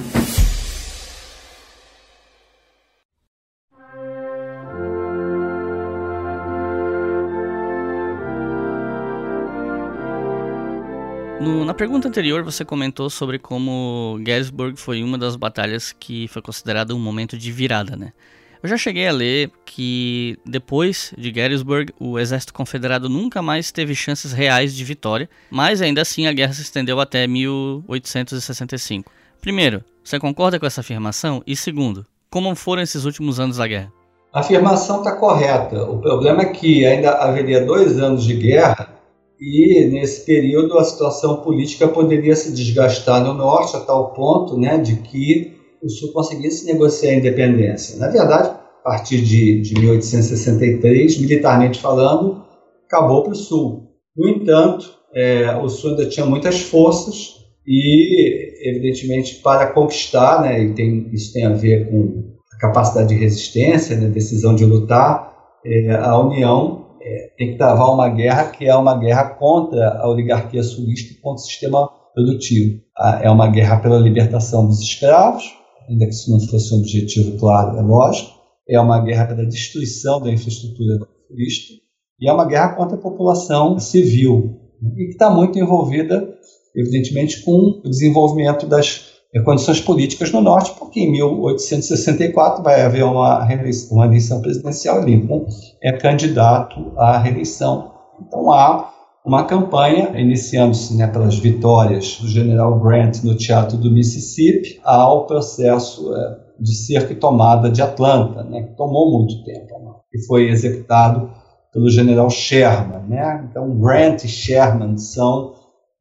[11.41, 16.39] No, na pergunta anterior, você comentou sobre como Gettysburg foi uma das batalhas que foi
[16.39, 18.13] considerada um momento de virada, né?
[18.61, 23.95] Eu já cheguei a ler que depois de Gettysburg, o exército confederado nunca mais teve
[23.95, 29.11] chances reais de vitória, mas ainda assim a guerra se estendeu até 1865.
[29.41, 31.41] Primeiro, você concorda com essa afirmação?
[31.47, 33.91] E segundo, como foram esses últimos anos da guerra?
[34.31, 35.81] A afirmação está correta.
[35.89, 39.00] O problema é que ainda haveria dois anos de guerra
[39.41, 44.77] e nesse período a situação política poderia se desgastar no norte a tal ponto né,
[44.77, 47.97] de que o sul conseguisse negociar a independência.
[47.97, 52.43] Na verdade, a partir de, de 1863, militarmente falando,
[52.85, 53.87] acabou para o sul.
[54.15, 60.73] No entanto, é, o sul ainda tinha muitas forças e, evidentemente, para conquistar, né, e
[60.75, 65.33] tem, isso tem a ver com a capacidade de resistência, né, decisão de lutar,
[65.65, 70.09] é, a União é, tem que travar uma guerra que é uma guerra contra a
[70.09, 72.81] oligarquia sulista e contra o sistema produtivo.
[73.21, 75.43] É uma guerra pela libertação dos escravos,
[75.89, 78.39] ainda que isso não fosse um objetivo claro, é lógico.
[78.69, 81.73] É uma guerra pela destruição da infraestrutura turista
[82.19, 84.59] e é uma guerra contra a população civil
[84.95, 86.35] e que está muito envolvida,
[86.75, 93.43] evidentemente, com o desenvolvimento das condições políticas no norte, porque em 1864 vai haver uma,
[93.45, 95.45] reeleição, uma eleição presidencial e Lincoln
[95.81, 97.91] é candidato à reeleição.
[98.19, 98.91] Então há
[99.25, 106.13] uma campanha iniciando-se né, pelas vitórias do general Grant no Teatro do Mississippi ao processo
[106.13, 110.49] é, de cerca e tomada de Atlanta, né, que tomou muito tempo, né, e foi
[110.49, 111.31] executado
[111.71, 113.07] pelo general Sherman.
[113.07, 113.47] Né?
[113.49, 115.53] Então Grant e Sherman são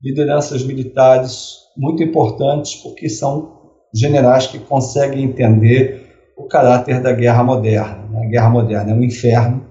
[0.03, 3.61] lideranças militares muito importantes porque são
[3.95, 8.07] generais que conseguem entender o caráter da guerra moderna.
[8.11, 8.27] Né?
[8.27, 9.66] A guerra moderna é um inferno,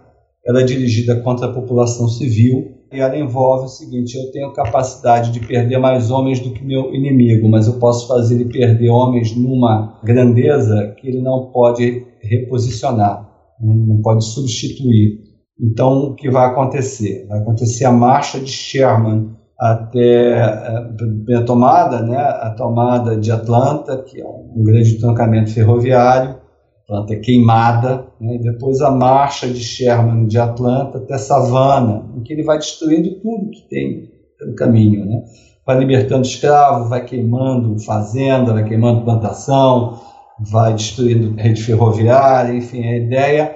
[0.45, 5.31] ela é dirigida contra a população civil e ela envolve o seguinte: eu tenho capacidade
[5.31, 9.35] de perder mais homens do que meu inimigo, mas eu posso fazer ele perder homens
[9.35, 13.29] numa grandeza que ele não pode reposicionar,
[13.59, 13.73] né?
[13.73, 15.29] não pode substituir.
[15.61, 17.27] Então, o que vai acontecer?
[17.27, 23.97] Vai acontecer a marcha de Sherman até eh, a tomada, né, a tomada de Atlanta,
[24.03, 26.37] que é um grande trancamento ferroviário,
[26.85, 32.31] Atlanta é queimada, né, depois a marcha de Sherman de Atlanta até Savannah, em que
[32.31, 35.23] ele vai destruindo tudo que tem pelo caminho, né,
[35.65, 39.99] vai libertando escravos, vai queimando fazenda, vai queimando plantação,
[40.39, 43.55] vai destruindo rede ferroviária, enfim, a ideia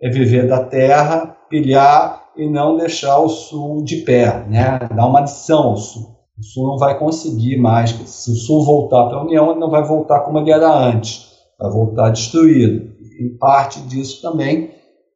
[0.00, 4.78] é viver da terra, pilhar e não deixar o Sul de pé, né?
[4.94, 6.16] dar uma lição ao Sul.
[6.38, 9.70] O Sul não vai conseguir mais, se o Sul voltar para a União, ele não
[9.70, 12.90] vai voltar como ele era antes, vai voltar destruído.
[13.20, 14.70] E parte disso também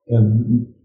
[0.09, 0.15] é,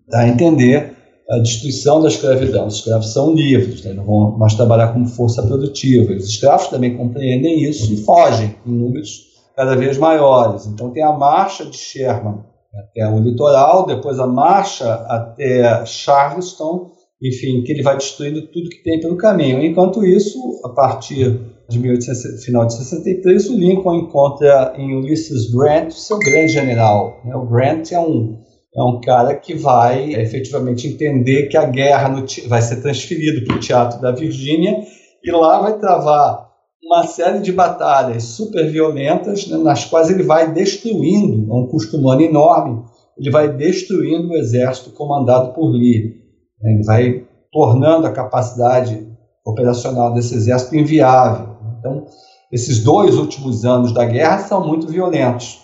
[0.08, 0.96] dá a entender
[1.30, 2.68] a destruição da escravidão.
[2.68, 3.94] Os escravos são livres, né?
[3.94, 6.14] não vão mais trabalhar como força produtiva.
[6.14, 10.66] Os escravos também compreendem isso e fogem em números cada vez maiores.
[10.66, 12.40] Então tem a marcha de Sherman
[12.74, 16.92] até o litoral, depois a marcha até Charleston,
[17.22, 19.64] enfim, que ele vai destruindo tudo que tem pelo caminho.
[19.64, 25.92] Enquanto isso, a partir de 1800, final de 63, o Lincoln encontra em Ulysses Grant
[25.92, 27.22] seu grande general.
[27.24, 27.36] Né?
[27.36, 28.40] O Grant é um,
[28.76, 33.46] é um cara que vai é, efetivamente entender que a guerra no, vai ser transferido
[33.46, 34.84] para o Teatro da Virgínia
[35.24, 36.51] e lá vai travar
[36.84, 41.98] uma série de batalhas super violentas, né, nas quais ele vai destruindo, a um custo
[41.98, 42.84] humano enorme,
[43.18, 46.16] ele vai destruindo o exército comandado por Lee.
[46.62, 49.08] Né, ele vai tornando a capacidade
[49.46, 51.56] operacional desse exército inviável.
[51.80, 52.06] Então,
[52.52, 55.60] esses dois últimos anos da guerra são muito violentos.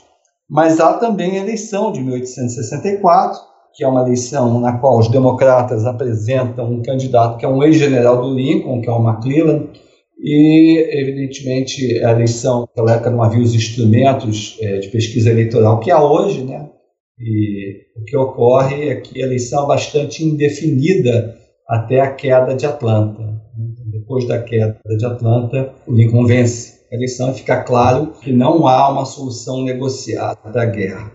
[0.49, 3.39] Mas há também a eleição de 1864,
[3.74, 8.22] que é uma eleição na qual os democratas apresentam um candidato que é um ex-general
[8.22, 9.68] do Lincoln, que é o McClellan,
[10.20, 15.91] e, evidentemente, a eleição, naquela época não havia os instrumentos é, de pesquisa eleitoral que
[15.91, 16.70] há hoje, né?
[17.20, 21.36] E o que ocorre é que a eleição é bastante indefinida
[21.68, 23.41] até a queda de Atlanta.
[23.91, 28.68] Depois da queda de Atlanta, o Lincoln vence a eleição e fica claro que não
[28.68, 31.11] há uma solução negociada da guerra.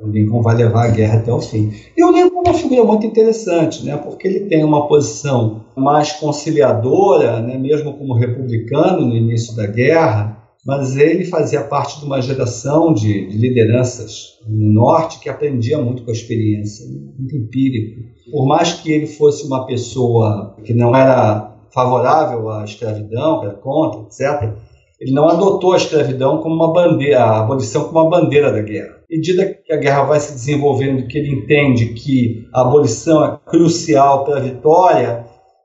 [0.00, 1.72] O Lincoln vai levar a guerra até o fim.
[1.96, 6.12] E o Lincoln é uma figura muito interessante, né, porque ele tem uma posição mais
[6.12, 12.20] conciliadora, né, mesmo como republicano no início da guerra, mas ele fazia parte de uma
[12.20, 16.86] geração de, de lideranças no Norte que aprendia muito com a experiência,
[17.18, 18.02] muito empírico.
[18.30, 24.02] Por mais que ele fosse uma pessoa que não era favorável à escravidão, era contra,
[24.02, 24.52] etc.,
[25.00, 28.96] ele não adotou a escravidão como uma bandeira, a abolição como uma bandeira da guerra.
[28.96, 33.38] À medida que a guerra vai se desenvolvendo, que ele entende que a abolição é
[33.46, 35.24] crucial para a vitória,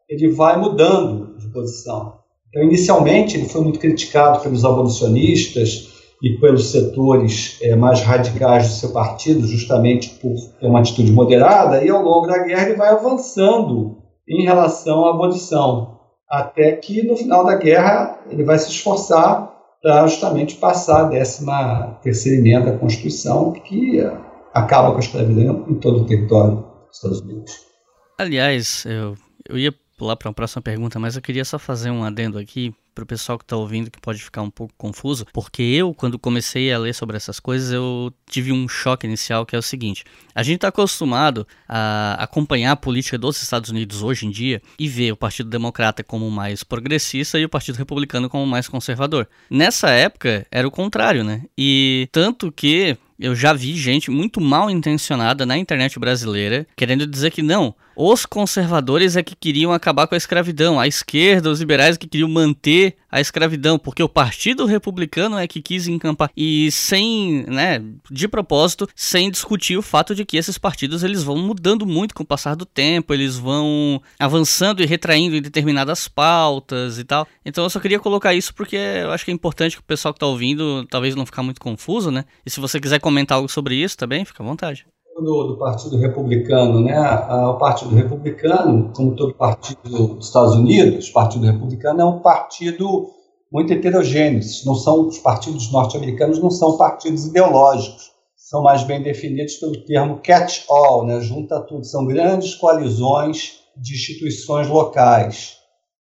[0.10, 2.20] ele vai mudando de posição.
[2.50, 5.94] Então, inicialmente, ele foi muito criticado pelos abolicionistas
[6.24, 11.84] e pelos setores é, mais radicais do seu partido, justamente por ter uma atitude moderada,
[11.84, 13.98] e ao longo da guerra ele vai avançando
[14.28, 15.96] em relação à abolição
[16.30, 21.46] até que no final da guerra ele vai se esforçar para justamente passar a 13
[22.02, 24.00] terceira emenda da Constituição, que
[24.54, 27.54] acaba com a escravidão em todo o território dos Estados Unidos.
[28.18, 29.16] Aliás, eu,
[29.48, 32.74] eu ia pular para uma próxima pergunta, mas eu queria só fazer um adendo aqui
[32.96, 36.18] para o pessoal que está ouvindo que pode ficar um pouco confuso, porque eu, quando
[36.18, 40.06] comecei a ler sobre essas coisas, eu tive um choque inicial que é o seguinte:
[40.34, 44.88] a gente está acostumado a acompanhar a política dos Estados Unidos hoje em dia e
[44.88, 49.28] ver o Partido Democrata como mais progressista e o Partido Republicano como mais conservador.
[49.50, 51.44] Nessa época era o contrário, né?
[51.58, 57.32] E tanto que eu já vi gente muito mal intencionada na internet brasileira querendo dizer
[57.32, 61.96] que não, os conservadores é que queriam acabar com a escravidão, a esquerda, os liberais
[61.96, 66.70] é que queriam manter a escravidão, porque o Partido Republicano é que quis encampar e
[66.72, 67.82] sem, né,
[68.12, 72.24] de propósito, sem discutir o fato de que esses partidos eles vão mudando muito com
[72.24, 77.26] o passar do tempo, eles vão avançando e retraindo em determinadas pautas e tal.
[77.46, 80.14] Então eu só queria colocar isso porque eu acho que é importante que o pessoal
[80.14, 82.26] que está ouvindo talvez não ficar muito confuso, né?
[82.46, 84.86] E se você quiser comentar algo sobre isso também, fica à vontade
[85.22, 87.00] do, do, Partido Republicano, né?
[87.48, 93.10] O Partido Republicano, como todo partido dos Estados Unidos, o Partido Republicano é um partido
[93.52, 94.42] muito heterogêneo.
[94.66, 98.12] Não são os partidos norte-americanos, não são partidos ideológicos.
[98.36, 101.22] São mais bem definidos pelo termo catch-all, né?
[101.22, 101.86] Junta tudo.
[101.86, 105.56] São grandes coalizões de instituições locais.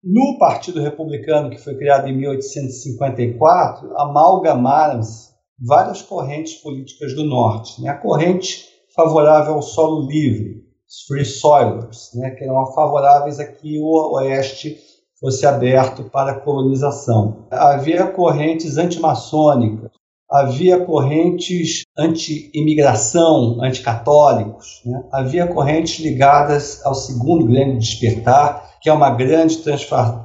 [0.03, 7.81] No Partido Republicano, que foi criado em 1854, amalgamaram-se várias correntes políticas do Norte.
[7.81, 7.89] Né?
[7.89, 8.70] A corrente
[9.01, 14.77] favorável ao solo livre, os free soilers, né, que eram favoráveis a que o Oeste
[15.19, 17.47] fosse aberto para a colonização.
[17.51, 19.91] Havia correntes antimaçônicas,
[20.29, 25.03] havia correntes anti-imigração, anticatólicos, né?
[25.11, 29.57] havia correntes ligadas ao segundo grande despertar, que é uma grande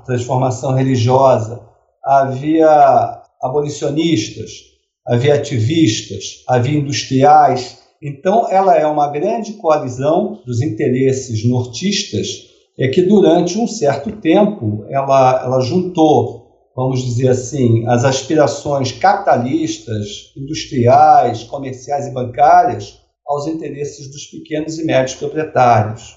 [0.05, 1.61] transformação religiosa,
[2.03, 4.51] havia abolicionistas,
[5.07, 12.29] havia ativistas, havia industriais, então, ela é uma grande coalizão dos interesses nortistas,
[12.79, 20.33] é que durante um certo tempo ela, ela juntou, vamos dizer assim, as aspirações capitalistas,
[20.37, 26.17] industriais, comerciais e bancárias aos interesses dos pequenos e médios proprietários.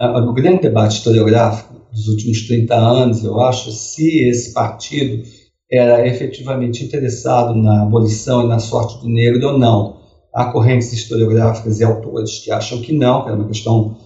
[0.00, 5.22] O grande debate historiográfico dos últimos 30 anos, eu acho, se esse partido
[5.70, 9.99] era efetivamente interessado na abolição e na sorte do negro ou não.
[10.32, 13.96] Há correntes historiográficas e autores que acham que não, que é uma questão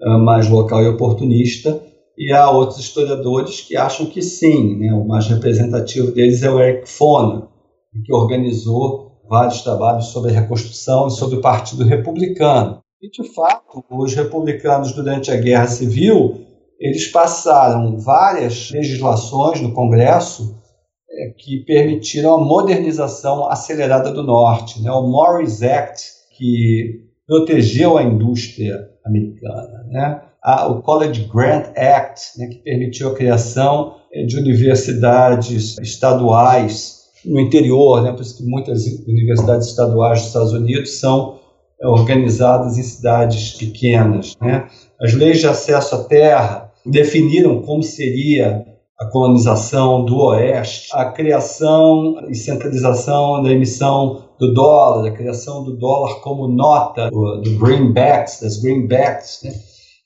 [0.00, 1.80] uh, mais local e oportunista,
[2.16, 4.76] e há outros historiadores que acham que sim.
[4.76, 4.92] Né?
[4.92, 7.42] O mais representativo deles é o Eric Foner,
[8.04, 12.78] que organizou vários trabalhos sobre a reconstrução e sobre o Partido Republicano.
[13.02, 16.40] E, de fato, os republicanos, durante a Guerra Civil,
[16.80, 20.56] eles passaram várias legislações no Congresso
[21.38, 24.82] que permitiram a modernização acelerada do Norte.
[24.82, 24.90] Né?
[24.90, 26.02] O Morris Act,
[26.36, 29.86] que protegeu a indústria americana.
[29.88, 30.20] Né?
[30.68, 38.02] o College Grant Act, né, que permitiu a criação é, de universidades estaduais no interior,
[38.02, 41.38] né, por isso que muitas universidades estaduais dos Estados Unidos são
[41.80, 44.36] é, organizadas em cidades pequenas.
[44.40, 44.66] Né?
[45.00, 48.66] As leis de acesso à terra definiram como seria
[48.98, 55.76] a colonização do Oeste, a criação e centralização da emissão do dólar, a criação do
[55.76, 59.52] dólar como nota do, do greenbacks, das greenbacks, né,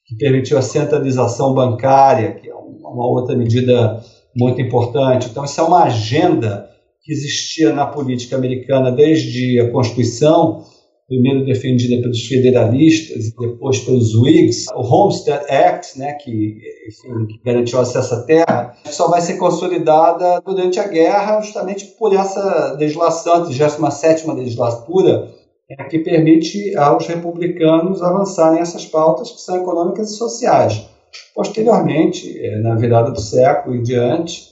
[0.06, 4.02] que permitiu a centralização bancária, que é uma outra medida
[4.34, 5.28] muito importante.
[5.28, 6.68] Então, isso é uma agenda
[7.02, 10.64] que existia na política americana desde a Constituição
[11.08, 17.40] primeiro defendida pelos federalistas e depois pelos Whigs, o Homestead Act, né, que, enfim, que
[17.42, 23.34] garantiu acesso à terra, só vai ser consolidada durante a guerra justamente por essa legislação,
[23.34, 25.30] a 37ª legislatura,
[25.70, 30.86] é, que permite aos republicanos avançarem essas pautas que são econômicas e sociais.
[31.34, 34.48] Posteriormente, é, na virada do século e diante,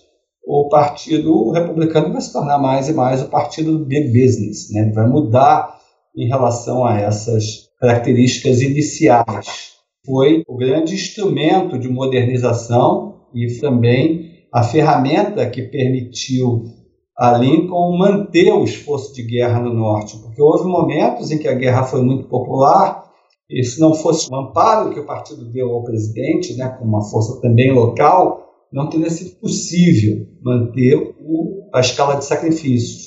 [0.46, 4.90] o partido republicano vai se tornar mais e mais o partido do big business, né?
[4.94, 5.75] vai mudar
[6.16, 9.76] em relação a essas características iniciais.
[10.04, 16.64] Foi o grande instrumento de modernização e também a ferramenta que permitiu
[17.18, 21.54] a Lincoln manter o esforço de guerra no norte, porque houve momentos em que a
[21.54, 23.06] guerra foi muito popular
[23.48, 27.02] e se não fosse o amparo que o partido deu ao presidente, né, com uma
[27.08, 33.06] força também local, não teria sido possível manter o, a escala de sacrifícios.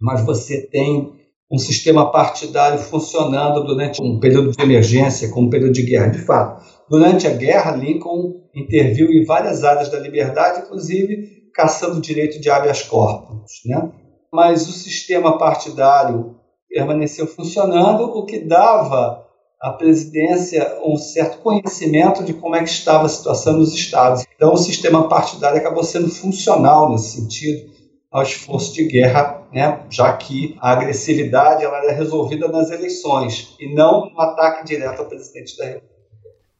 [0.00, 1.19] Mas você tem
[1.50, 6.06] um sistema partidário funcionando durante um período de emergência, como um período de guerra.
[6.06, 12.00] De fato, durante a guerra, Lincoln interviu em várias áreas da liberdade, inclusive caçando o
[12.00, 13.52] direito de habeas corpus.
[13.66, 13.90] Né?
[14.32, 16.36] Mas o sistema partidário
[16.68, 19.26] permaneceu funcionando, o que dava
[19.60, 24.24] à presidência um certo conhecimento de como é que estava a situação nos estados.
[24.36, 27.70] Então, o sistema partidário acabou sendo funcional nesse sentido
[28.10, 33.74] ao esforço de guerra, né, já que a agressividade ela era resolvida nas eleições e
[33.74, 35.90] não no ataque direto ao presidente da República.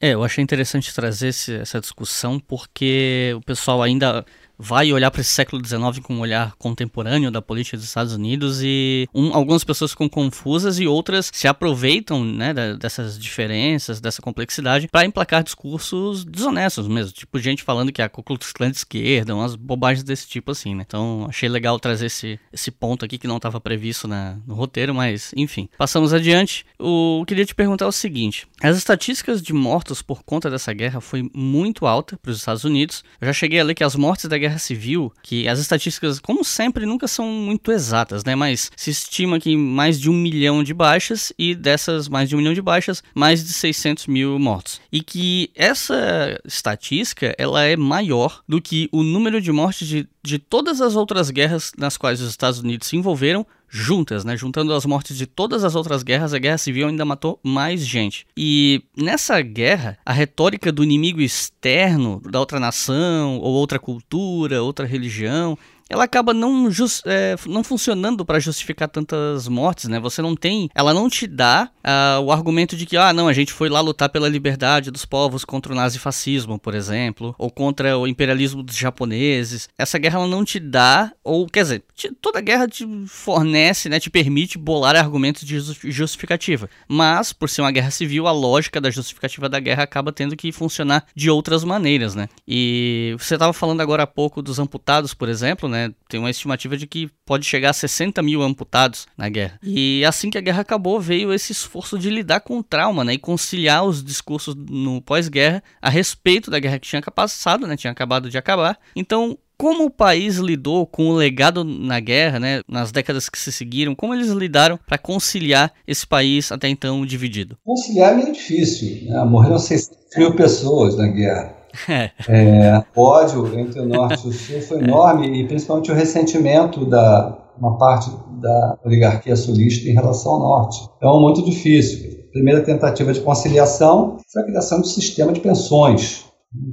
[0.00, 4.24] É, eu achei interessante trazer esse, essa discussão porque o pessoal ainda
[4.60, 8.60] vai olhar para esse século XIX com um olhar contemporâneo da política dos Estados Unidos
[8.62, 14.20] e um, algumas pessoas ficam confusas e outras se aproveitam né, da, dessas diferenças, dessa
[14.20, 17.12] complexidade, para emplacar discursos desonestos mesmo.
[17.12, 20.74] Tipo, gente falando que a Ku Klux Klan de esquerda, umas bobagens desse tipo assim,
[20.74, 20.84] né?
[20.86, 24.94] Então, achei legal trazer esse, esse ponto aqui que não estava previsto na, no roteiro,
[24.94, 25.68] mas enfim.
[25.78, 26.66] Passamos adiante.
[26.78, 31.00] O, eu queria te perguntar o seguinte: as estatísticas de mortos por conta dessa guerra
[31.00, 33.02] foi muito alta para os Estados Unidos.
[33.20, 36.44] Eu já cheguei a ler que as mortes da guerra civil, que as estatísticas, como
[36.44, 38.34] sempre, nunca são muito exatas, né?
[38.34, 42.38] Mas se estima que mais de um milhão de baixas e dessas mais de um
[42.38, 44.80] milhão de baixas, mais de 600 mil mortos.
[44.90, 50.38] E que essa estatística ela é maior do que o número de mortes de, de
[50.38, 54.36] todas as outras guerras nas quais os Estados Unidos se envolveram juntas, né?
[54.36, 58.26] Juntando as mortes de todas as outras guerras, a guerra civil ainda matou mais gente.
[58.36, 64.84] E nessa guerra, a retórica do inimigo externo, da outra nação, ou outra cultura, outra
[64.84, 65.56] religião,
[65.90, 69.98] ela acaba não, just, é, não funcionando para justificar tantas mortes, né?
[69.98, 73.32] Você não tem, ela não te dá uh, o argumento de que, ah, não, a
[73.32, 77.98] gente foi lá lutar pela liberdade dos povos contra o nazifascismo, por exemplo, ou contra
[77.98, 79.68] o imperialismo dos japoneses.
[79.76, 83.98] Essa guerra ela não te dá, ou quer dizer, te, toda guerra te fornece, né,
[83.98, 85.58] te permite bolar argumentos de
[85.90, 86.70] justificativa.
[86.86, 90.52] Mas, por ser uma guerra civil, a lógica da justificativa da guerra acaba tendo que
[90.52, 92.28] funcionar de outras maneiras, né?
[92.46, 95.79] E você estava falando agora há pouco dos amputados, por exemplo, né?
[95.88, 95.94] Né?
[96.08, 99.58] Tem uma estimativa de que pode chegar a 60 mil amputados na guerra.
[99.62, 103.14] E assim que a guerra acabou, veio esse esforço de lidar com o trauma, né?
[103.14, 107.76] E conciliar os discursos no pós-guerra a respeito da guerra que tinha passado, né?
[107.76, 108.78] Tinha acabado de acabar.
[108.94, 113.52] Então, como o país lidou com o legado na guerra, né, nas décadas que se
[113.52, 117.58] seguiram, como eles lidaram para conciliar esse país até então dividido?
[117.62, 119.10] Conciliar é difícil.
[119.10, 119.22] Né?
[119.24, 121.59] Morreram 600 mil pessoas na guerra.
[121.88, 122.10] É.
[122.28, 126.84] É, o ódio entre o norte e o sul foi enorme e principalmente o ressentimento
[126.84, 128.10] da uma parte
[128.40, 130.88] da oligarquia sulista em relação ao norte.
[130.96, 132.08] Então, muito difícil.
[132.32, 136.24] Primeira tentativa de conciliação foi a criação um sistema de pensões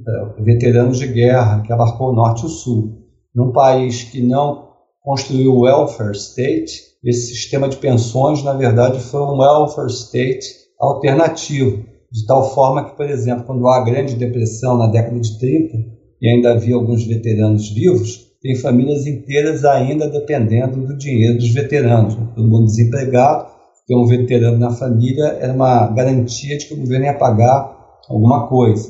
[0.03, 3.05] para veteranos de guerra que abarcou o norte e o sul.
[3.35, 4.69] Num país que não
[5.01, 10.45] construiu o welfare state, esse sistema de pensões, na verdade, foi um welfare state
[10.79, 15.37] alternativo de tal forma que, por exemplo, quando há a Grande Depressão na década de
[15.37, 15.77] 30
[16.21, 22.15] e ainda havia alguns veteranos vivos, tem famílias inteiras ainda dependendo do dinheiro dos veteranos.
[22.15, 23.47] Todo mundo desempregado,
[23.87, 27.75] ter um veterano na família era uma garantia de que o governo ia pagar
[28.09, 28.89] alguma coisa.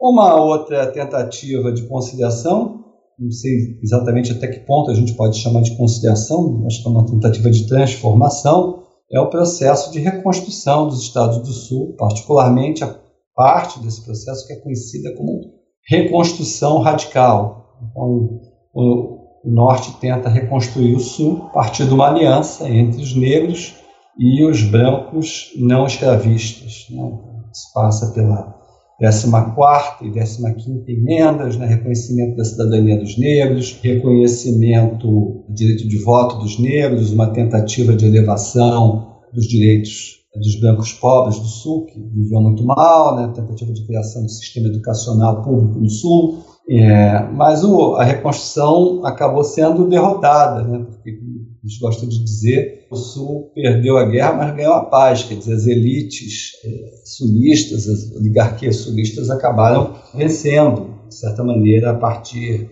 [0.00, 2.84] Uma outra tentativa de conciliação,
[3.18, 6.90] não sei exatamente até que ponto a gente pode chamar de conciliação, acho que é
[6.90, 12.98] uma tentativa de transformação, é o processo de reconstrução dos estados do Sul, particularmente a
[13.34, 15.52] parte desse processo que é conhecida como
[15.88, 17.76] reconstrução radical.
[17.90, 18.40] Então,
[18.74, 23.74] o, Norte tenta reconstruir o Sul a partir de uma aliança entre os negros
[24.18, 26.86] e os brancos não escravistas.
[26.88, 27.12] Né?
[27.52, 28.53] Isso passa pela
[29.00, 31.66] 14 e 15 emendas, né?
[31.66, 38.06] reconhecimento da cidadania dos negros, reconhecimento do direito de voto dos negros, uma tentativa de
[38.06, 43.32] elevação dos direitos dos brancos pobres do Sul, que viviam muito mal, né?
[43.34, 46.44] tentativa de criação do sistema educacional público no Sul.
[46.68, 50.86] É, mas o, a reconstrução acabou sendo derrotada, né?
[50.88, 51.20] porque
[51.64, 55.22] a gente gosta de dizer, o Sul perdeu a guerra, mas ganhou a paz.
[55.22, 61.94] Quer dizer, as elites é, sulistas, as oligarquias sulistas acabaram vencendo, de certa maneira, a
[61.94, 62.68] partir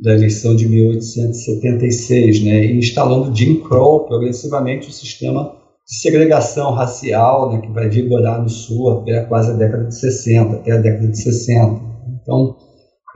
[0.00, 2.66] da eleição de 1876, né?
[2.66, 5.52] e instalando Jim Crow progressivamente o sistema
[5.84, 10.54] de segregação racial né, que vai vigorar no Sul até quase a década de 60,
[10.54, 11.80] até a década de 60.
[12.22, 12.56] Então,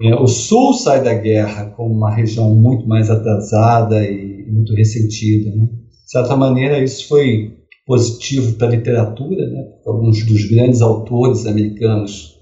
[0.00, 5.54] é, o Sul sai da guerra como uma região muito mais atrasada e muito ressentida.
[5.54, 5.66] Né?
[5.66, 9.66] De certa maneira, isso foi positivo para a literatura, né?
[9.86, 12.34] alguns dos grandes autores americanos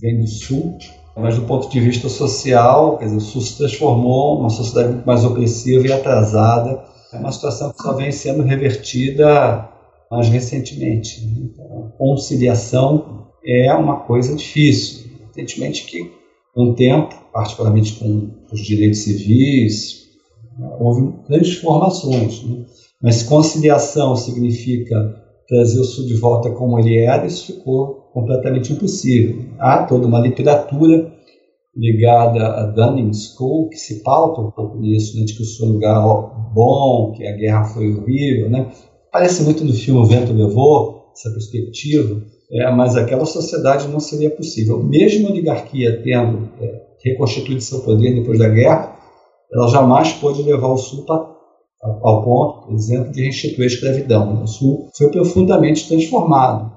[0.00, 0.76] vêm do Sul,
[1.16, 5.06] mas do ponto de vista social, quer dizer, o Sul se transformou numa sociedade muito
[5.06, 6.82] mais opressiva e atrasada,
[7.12, 9.68] é uma situação que só vem sendo revertida
[10.10, 11.24] mais recentemente.
[11.24, 11.32] Né?
[11.44, 15.04] Então, a conciliação é uma coisa difícil.
[15.30, 16.12] Evidentemente que
[16.56, 20.04] um tempo, particularmente com os direitos civis,
[20.78, 22.42] houve grandes formações.
[22.44, 22.64] Né?
[23.02, 29.44] Mas conciliação significa trazer o Sul de volta como ele era, isso ficou completamente impossível.
[29.58, 31.12] Há toda uma literatura
[31.76, 35.66] ligada a Dunning School que se pauta um pouco nisso, né, de que o Sul
[35.66, 38.48] é um lugar bom, que a guerra foi horrível.
[38.48, 38.70] Né?
[39.12, 42.22] Parece muito no filme O Vento Levou, essa perspectiva,
[42.54, 44.82] é, mas aquela sociedade não seria possível.
[44.82, 48.96] Mesmo a oligarquia tendo é, reconstituir seu poder depois da guerra,
[49.52, 51.04] ela jamais pôde levar o Sul
[51.80, 54.42] ao ponto, por exemplo, de restituir a escravidão.
[54.42, 56.72] O Sul foi profundamente transformado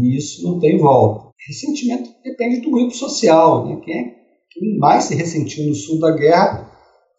[0.00, 1.26] e isso não tem volta.
[1.48, 3.66] Ressentimento depende do grupo social.
[3.66, 3.80] Né?
[3.84, 4.14] Quem, é,
[4.52, 6.70] quem mais se ressentiu no Sul da guerra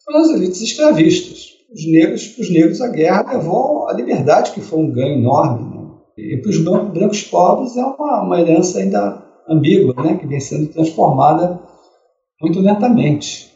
[0.03, 1.57] foram as elites escravistas.
[1.73, 5.75] Os negros, os negros, a guerra levou a liberdade, que foi um ganho enorme.
[5.75, 5.76] Né?
[6.17, 10.17] E para os brancos pobres é uma, uma herança ainda ambígua, né?
[10.17, 11.59] que vem sendo transformada
[12.41, 13.51] muito lentamente.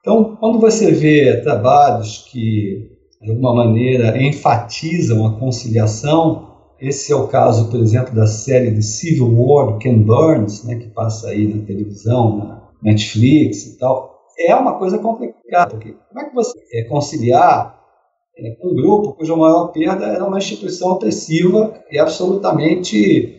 [0.00, 2.90] Então, quando você vê trabalhos que,
[3.20, 6.48] de alguma maneira, enfatizam a conciliação,
[6.80, 10.88] esse é o caso, por exemplo, da série The Civil War, Ken Burns, né, que
[10.88, 14.16] passa aí na televisão, na Netflix e tal.
[14.38, 17.77] É uma coisa complicada, porque como é que você conciliar
[18.38, 23.36] é, um grupo cuja maior perda era uma instituição opressiva e absolutamente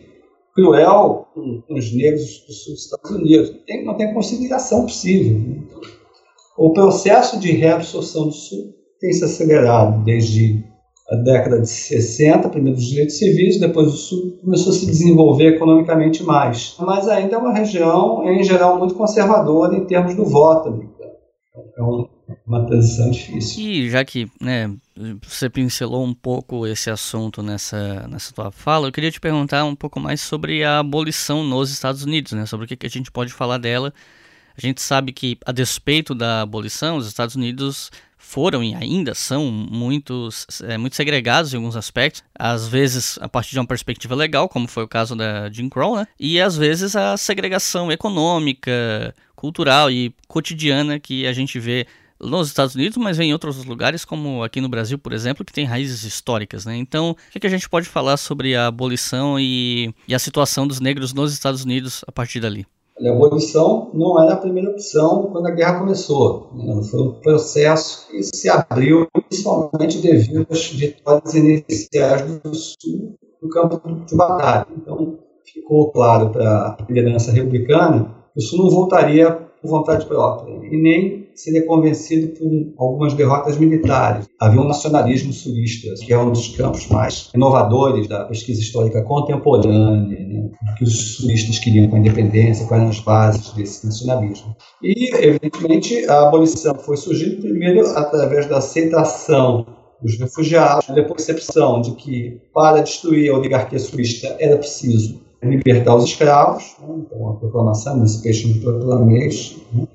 [0.54, 3.50] cruel com, com os negros do sul dos Estados Unidos?
[3.50, 5.38] Não tem, não tem conciliação possível.
[5.38, 5.62] Né?
[6.58, 10.62] O processo de reabsorção do sul tem se acelerado desde
[11.10, 15.56] a década de 60, primeiro os direitos civis, depois o Sul começou a se desenvolver
[15.56, 16.76] economicamente mais.
[16.78, 20.84] Mas ainda é uma região, em geral, muito conservadora em termos do voto.
[21.76, 21.82] É
[22.46, 23.62] uma transição difícil.
[23.62, 24.74] E já que né,
[25.22, 29.76] você pincelou um pouco esse assunto nessa, nessa tua fala, eu queria te perguntar um
[29.76, 33.10] pouco mais sobre a abolição nos Estados Unidos, né, sobre o que, que a gente
[33.10, 33.92] pode falar dela.
[34.56, 37.90] A gente sabe que, a despeito da abolição, os Estados Unidos
[38.20, 43.52] foram e ainda são muitos, é, muito segregados em alguns aspectos, às vezes a partir
[43.52, 46.06] de uma perspectiva legal, como foi o caso da Jim Crow, né?
[46.18, 51.86] e às vezes a segregação econômica, cultural e cotidiana que a gente vê
[52.20, 55.64] nos Estados Unidos, mas em outros lugares, como aqui no Brasil, por exemplo, que tem
[55.64, 56.64] raízes históricas.
[56.64, 56.76] Né?
[56.76, 60.66] Então, o que, que a gente pode falar sobre a abolição e, e a situação
[60.66, 62.66] dos negros nos Estados Unidos a partir dali?
[63.02, 66.50] A abolição não era a primeira opção quando a guerra começou.
[66.54, 66.82] Né?
[66.90, 73.80] Foi um processo que se abriu principalmente devido às vitórias iniciais do Sul no campo
[74.04, 74.66] de batalha.
[74.76, 80.54] Então, ficou claro para a liderança republicana que o Sul não voltaria por vontade própria
[80.70, 84.26] e nem seria convencido por algumas derrotas militares.
[84.38, 90.18] Havia um nacionalismo sulista, que é um dos campos mais inovadores da pesquisa histórica contemporânea,
[90.20, 90.50] né?
[90.76, 94.54] que os sulistas queriam com a independência, quais eram as bases desse nacionalismo.
[94.82, 99.66] E, evidentemente, a abolição foi surgindo primeiro através da aceitação
[100.02, 106.04] dos refugiados, da percepção de que para destruir a oligarquia sulista era preciso libertar os
[106.04, 106.94] escravos, né?
[106.98, 109.88] então a proclamação, Emancipation Proclamation, né?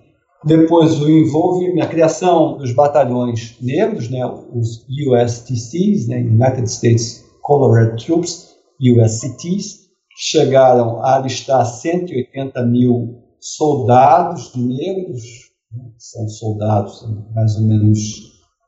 [0.43, 4.25] depois o envolve a criação dos batalhões negros, né?
[4.25, 6.17] os USTCs, né?
[6.19, 9.85] United States Colored Troops, USCTs,
[10.17, 15.23] chegaram a alistar 180 mil soldados negros,
[15.71, 15.83] né?
[15.97, 17.99] são soldados mais ou menos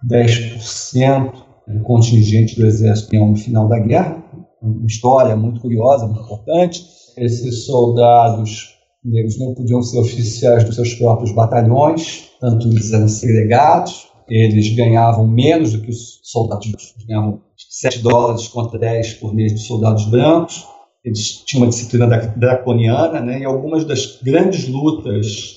[0.10, 1.34] 10%
[1.68, 4.24] do contingente do exército no final da guerra,
[4.62, 6.86] uma história muito curiosa, muito importante.
[7.18, 14.08] Esses soldados negros não podiam ser oficiais dos seus próprios batalhões, tanto eles eram segregados,
[14.30, 19.54] eles ganhavam menos do que os soldados brancos, ganhavam 7 dólares contra 10 por mês
[19.54, 20.66] dos soldados brancos,
[21.04, 25.56] eles tinham uma disciplina draconiana, né, e algumas das grandes lutas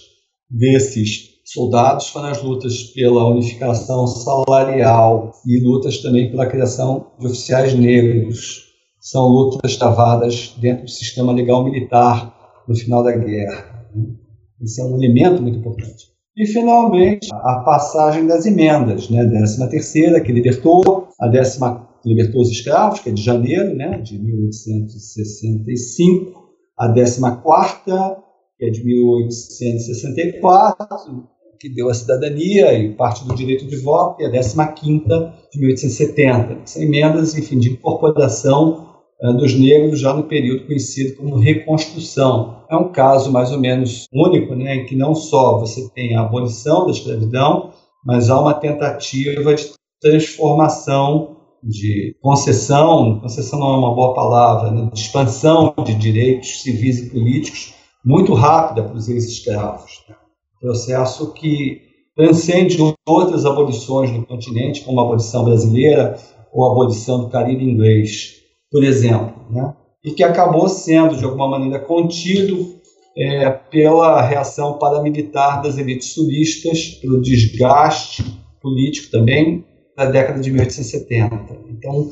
[0.49, 7.75] desses soldados foram as lutas pela unificação salarial e lutas também pela criação de oficiais
[7.75, 8.70] negros
[9.01, 12.37] são lutas travadas dentro do sistema legal militar
[12.69, 13.89] no final da guerra.
[14.61, 16.11] Isso é um elemento muito importante.
[16.37, 19.25] E, finalmente, a passagem das emendas, né?
[19.25, 23.99] décima terceira, que libertou, a décima libertou os escravos, que é de janeiro né?
[24.01, 28.19] de 1865, a décima quarta,
[28.59, 31.27] que é de 1864,
[31.59, 35.59] que deu a cidadania e parte do direito de voto, e a décima quinta, de
[35.59, 36.61] 1870.
[36.65, 38.90] São emendas, enfim, de incorporação
[39.23, 42.63] dos negros já no período conhecido como Reconstrução.
[42.71, 46.23] É um caso mais ou menos único, né, em que não só você tem a
[46.23, 47.71] abolição da escravidão,
[48.05, 49.71] mas há uma tentativa de
[50.01, 57.01] transformação, de concessão, concessão não é uma boa palavra, né, de expansão de direitos civis
[57.01, 60.03] e políticos muito rápida para os ex-escravos.
[60.59, 61.83] Processo que
[62.17, 66.17] transcende outras abolições no continente, como a abolição brasileira
[66.53, 68.40] ou a abolição do Caribe inglês
[68.71, 69.75] por exemplo, né?
[70.05, 72.81] e que acabou sendo, de alguma maneira, contido
[73.17, 78.25] é, pela reação paramilitar das elites sulistas, pelo desgaste
[78.63, 79.65] político também
[79.97, 81.35] da década de 1870.
[81.69, 82.11] Então,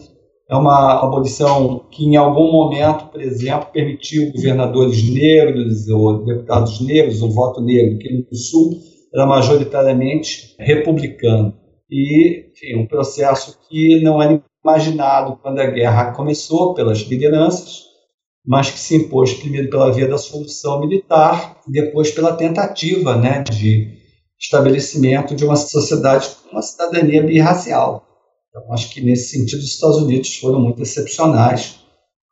[0.50, 7.22] é uma abolição que, em algum momento, por exemplo, permitiu governadores negros ou deputados negros,
[7.22, 8.78] o voto negro, que no Sul
[9.14, 11.54] era majoritariamente republicano.
[11.90, 17.84] E, enfim, um processo que não era imaginado quando a guerra começou pelas lideranças,
[18.46, 23.98] mas que se impôs primeiro pela via da solução militar, depois pela tentativa né, de
[24.40, 28.06] estabelecimento de uma sociedade com uma cidadania birracial.
[28.48, 31.80] Então, acho que nesse sentido os Estados Unidos foram muito excepcionais,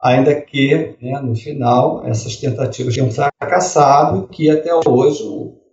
[0.00, 5.22] ainda que, né, no final, essas tentativas tenham fracassado, que até hoje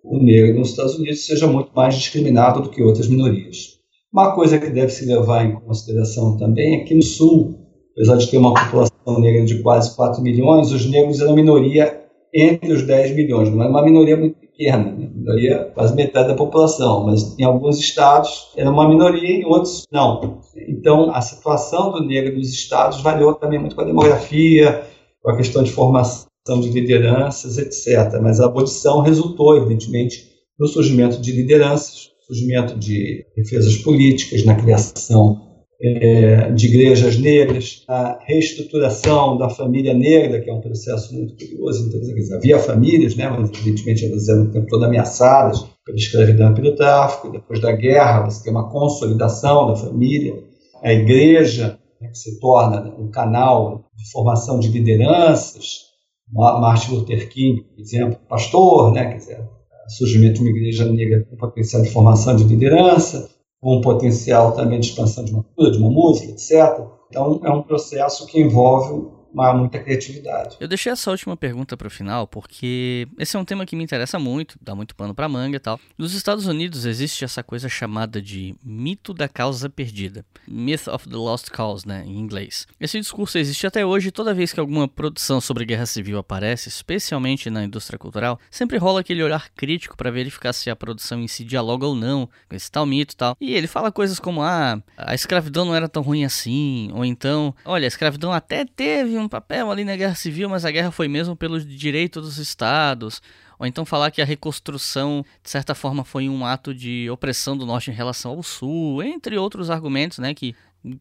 [0.03, 3.72] o negro nos Estados Unidos seja muito mais discriminado do que outras minorias.
[4.13, 7.57] Uma coisa que deve se levar em consideração também é que no Sul,
[7.93, 11.99] apesar de ter uma população negra de quase 4 milhões, os negros eram minoria
[12.31, 15.09] entre os 10 milhões, não é uma minoria muito pequena, né?
[15.11, 20.41] minoria quase metade da população, mas em alguns estados era uma minoria, em outros não.
[20.69, 24.83] Então a situação do negro nos estados variou também muito com a demografia,
[25.23, 26.27] com a questão de formação
[26.61, 28.19] de lideranças, etc.
[28.21, 30.29] Mas a abolição resultou, evidentemente,
[30.59, 38.17] no surgimento de lideranças, surgimento de defesas políticas, na criação é, de igrejas negras, a
[38.25, 41.87] reestruturação da família negra, que é um processo muito curioso.
[41.87, 46.55] Então, havia famílias, né, mas evidentemente elas eram o tempo todo ameaçadas pela escravidão e
[46.55, 47.29] pelo tráfico.
[47.29, 50.41] Depois da guerra, você tem uma consolidação da família.
[50.81, 55.91] A igreja, né, que se torna um canal de formação de lideranças.
[56.31, 59.41] Martin Luther King, por exemplo, pastor, né, quer dizer,
[59.87, 63.29] surgimento de uma igreja negra com potencial de formação de liderança
[63.63, 66.85] com potencial também de expansão de uma cultura, de uma música, etc.
[67.09, 70.57] Então, é um processo que envolve uma, muita criatividade.
[70.59, 73.83] Eu deixei essa última pergunta para o final porque esse é um tema que me
[73.83, 75.79] interessa muito, dá muito pano para manga e tal.
[75.97, 81.15] Nos Estados Unidos existe essa coisa chamada de mito da causa perdida, Myth of the
[81.15, 82.67] Lost Cause, né, em inglês.
[82.79, 87.49] Esse discurso existe até hoje toda vez que alguma produção sobre guerra civil aparece, especialmente
[87.49, 91.43] na indústria cultural, sempre rola aquele olhar crítico para verificar se a produção em si
[91.43, 93.35] dialoga ou não com esse tal mito e tal.
[93.41, 97.55] E ele fala coisas como ah, a escravidão não era tão ruim assim, ou então,
[97.65, 101.07] olha, a escravidão até teve um papel ali na guerra civil, mas a guerra foi
[101.07, 103.21] mesmo pelo direito dos estados.
[103.59, 107.65] Ou então falar que a reconstrução, de certa forma, foi um ato de opressão do
[107.65, 110.55] norte em relação ao sul, entre outros argumentos, né, que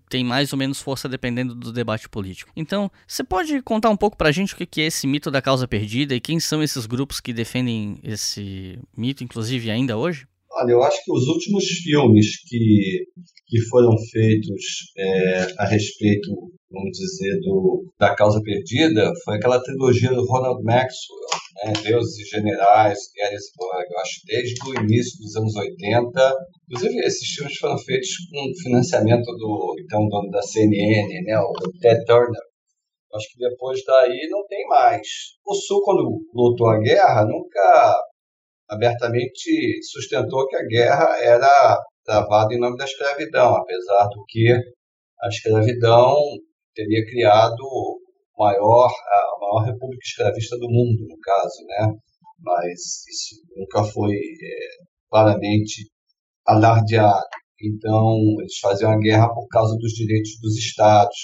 [0.08, 2.52] tem mais ou menos força dependendo do debate político.
[2.54, 5.66] Então, você pode contar um pouco pra gente o que é esse mito da causa
[5.66, 10.26] perdida e quem são esses grupos que defendem esse mito, inclusive ainda hoje?
[10.54, 13.04] Olha, eu acho que os últimos filmes que,
[13.46, 14.62] que foram feitos
[14.98, 16.30] é, a respeito,
[16.70, 21.20] vamos dizer, do, da causa perdida foi aquela trilogia do Ronald Maxwell,
[21.64, 21.72] né?
[21.82, 26.34] Deuses e Generais, Gettysburg, eu acho desde o início dos anos 80.
[26.68, 31.38] Inclusive, esses filmes foram feitos com financiamento do então dono da CNN, né?
[31.38, 32.42] o Ted Turner.
[33.14, 35.06] Acho que depois daí não tem mais.
[35.46, 37.94] O Sul, quando lutou a guerra, nunca
[38.72, 44.50] abertamente sustentou que a guerra era travada em nome da escravidão, apesar do que
[45.22, 46.16] a escravidão
[46.74, 47.62] teria criado
[48.36, 51.94] maior, a maior república escravista do mundo, no caso, né?
[52.40, 54.68] Mas isso nunca foi é,
[55.08, 55.90] claramente
[56.46, 57.26] alardeado.
[57.62, 61.16] Então, eles faziam a guerra por causa dos direitos dos estados.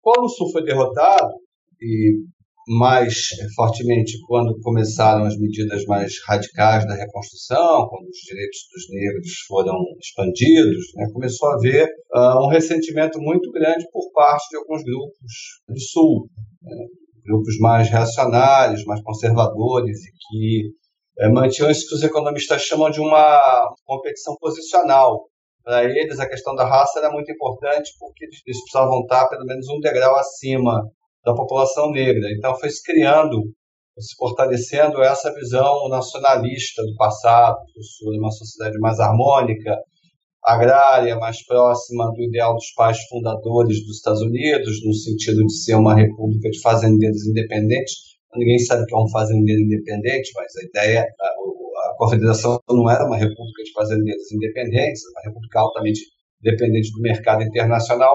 [0.00, 1.34] Quando o Sul foi derrotado,
[1.80, 2.24] e
[2.66, 9.32] mais fortemente quando começaram as medidas mais radicais da reconstrução, quando os direitos dos negros
[9.46, 14.82] foram expandidos, né, começou a haver uh, um ressentimento muito grande por parte de alguns
[14.82, 15.32] grupos
[15.68, 16.28] do Sul,
[16.62, 16.86] né,
[17.24, 20.70] grupos mais reacionários, mais conservadores e que
[21.18, 25.28] é, mantinham isso que os economistas chamam de uma competição posicional.
[25.62, 29.66] Para eles, a questão da raça era muito importante porque eles precisavam estar pelo menos
[29.68, 30.82] um degrau acima
[31.24, 32.30] da população negra.
[32.32, 33.42] Então foi se criando,
[33.98, 39.76] se fortalecendo essa visão nacionalista do passado, de uma sociedade mais harmônica,
[40.44, 45.74] agrária, mais próxima do ideal dos pais fundadores dos Estados Unidos, no sentido de ser
[45.74, 47.94] uma república de fazendeiros independentes.
[48.36, 52.90] Ninguém sabe o que é um fazendeiro independente, mas a ideia, a, a confederação não
[52.90, 56.00] era uma república de fazendeiros independentes, uma república altamente
[56.42, 58.14] dependente do mercado internacional,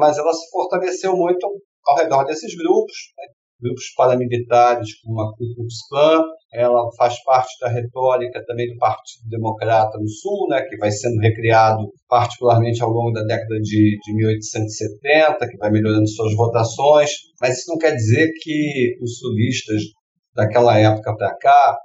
[0.00, 1.46] mas ela se fortaleceu muito
[1.86, 3.24] ao redor desses grupos, né?
[3.60, 9.28] grupos paramilitares como a Ku Klux Klan, ela faz parte da retórica também do Partido
[9.28, 14.14] Democrata no Sul, né, que vai sendo recriado particularmente ao longo da década de, de
[14.14, 19.82] 1870, que vai melhorando suas votações, mas isso não quer dizer que os sulistas
[20.34, 21.78] daquela época para cá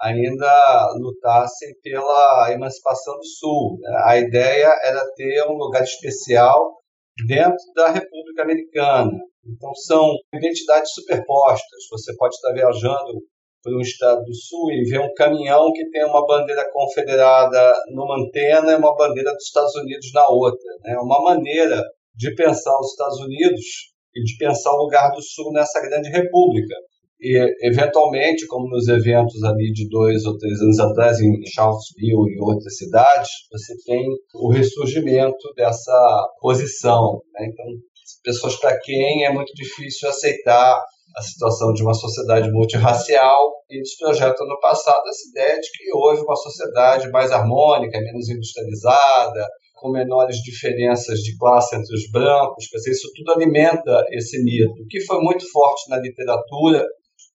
[0.00, 3.78] ainda lutassem pela emancipação do Sul.
[3.80, 4.02] Né?
[4.04, 6.76] A ideia era ter um lugar especial
[7.26, 9.10] dentro da República República Americana.
[9.48, 11.86] Então são identidades superpostas.
[11.90, 13.22] Você pode estar viajando
[13.62, 18.16] por um estado do sul e ver um caminhão que tem uma bandeira confederada numa
[18.16, 20.72] antena e uma bandeira dos Estados Unidos na outra.
[20.86, 20.98] É né?
[20.98, 21.82] uma maneira
[22.14, 23.64] de pensar os Estados Unidos
[24.14, 26.74] e de pensar o lugar do sul nessa grande república.
[27.20, 32.40] E, eventualmente, como nos eventos ali de dois ou três anos atrás, em Charlottesville e
[32.40, 37.20] outras cidades, você tem o ressurgimento dessa posição.
[37.34, 37.48] Né?
[37.50, 37.64] Então,
[38.22, 40.80] pessoas para quem é muito difícil aceitar
[41.16, 46.22] a situação de uma sociedade multirracial eles projetam no passado essa ideia de que houve
[46.22, 52.78] uma sociedade mais harmônica, menos industrializada, com menores diferenças de classe entre os brancos, quer
[52.78, 56.84] dizer, isso tudo alimenta esse mito, que foi muito forte na literatura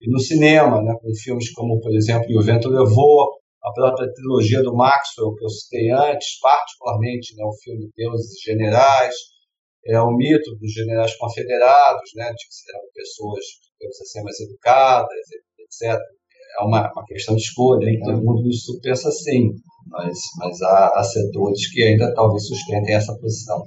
[0.02, 3.30] e no cinema, né, com filmes como, por exemplo, O Vento Levou,
[3.64, 9.14] a própria trilogia do Maxwell, que eu citei antes, particularmente né, o filme Deuses Generais,
[9.86, 13.44] é o mito dos generais confederados, né, de que eram pessoas,
[13.80, 15.20] digamos assim, mais educadas,
[15.60, 16.00] etc.
[16.60, 18.00] É uma, uma questão de escolha, hein?
[18.04, 19.52] todo mundo do Sul pensa assim,
[19.88, 23.64] mas, mas há, há setores que ainda talvez sustentem essa posição.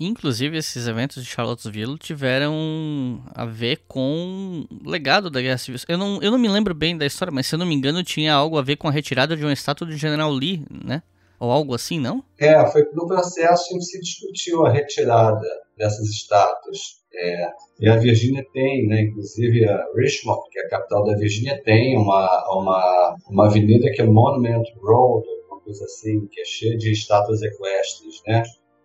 [0.00, 5.80] Inclusive, esses eventos de Charlottesville tiveram a ver com o legado da Guerra Civil.
[5.88, 8.04] Eu não, eu não me lembro bem da história, mas se eu não me engano,
[8.04, 11.02] tinha algo a ver com a retirada de uma estátua do General Lee, né?
[11.40, 12.22] Ou algo assim, não?
[12.38, 15.46] É, foi no processo em que se discutiu a retirada
[15.76, 16.98] dessas estátuas.
[17.14, 17.50] É,
[17.80, 21.96] e a Virgínia tem, né, inclusive a Richmond, que é a capital da Virgínia, tem
[21.96, 26.92] uma, uma, uma avenida que é Monument Road, uma coisa assim, que é cheia de
[26.92, 28.42] estátuas equestres, né?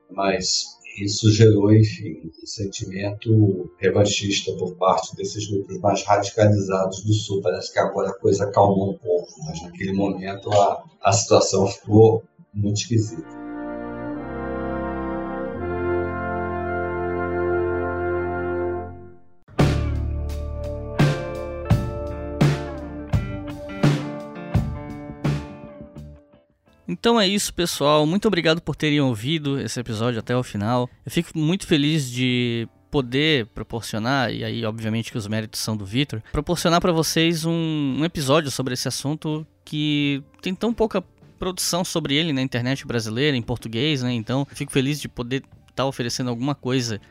[0.09, 0.65] Mas
[0.97, 7.41] isso gerou, enfim, um sentimento revanchista por parte desses grupos mais radicalizados do Sul.
[7.41, 12.23] Parece que agora a coisa acalmou um pouco, mas naquele momento a, a situação ficou
[12.53, 13.43] muito esquisita.
[26.88, 28.05] Então é isso, pessoal.
[28.05, 30.89] Muito obrigado por terem ouvido esse episódio até o final.
[31.05, 35.84] Eu fico muito feliz de poder proporcionar, e aí obviamente que os méritos são do
[35.84, 37.51] Victor, proporcionar para vocês um,
[37.99, 41.03] um, episódio sobre esse assunto que tem tão pouca
[41.43, 44.13] produção sobre ele na internet brasileira, em português, né?
[44.13, 47.01] Então fico feliz de poder estar tá oferecendo alguma coisa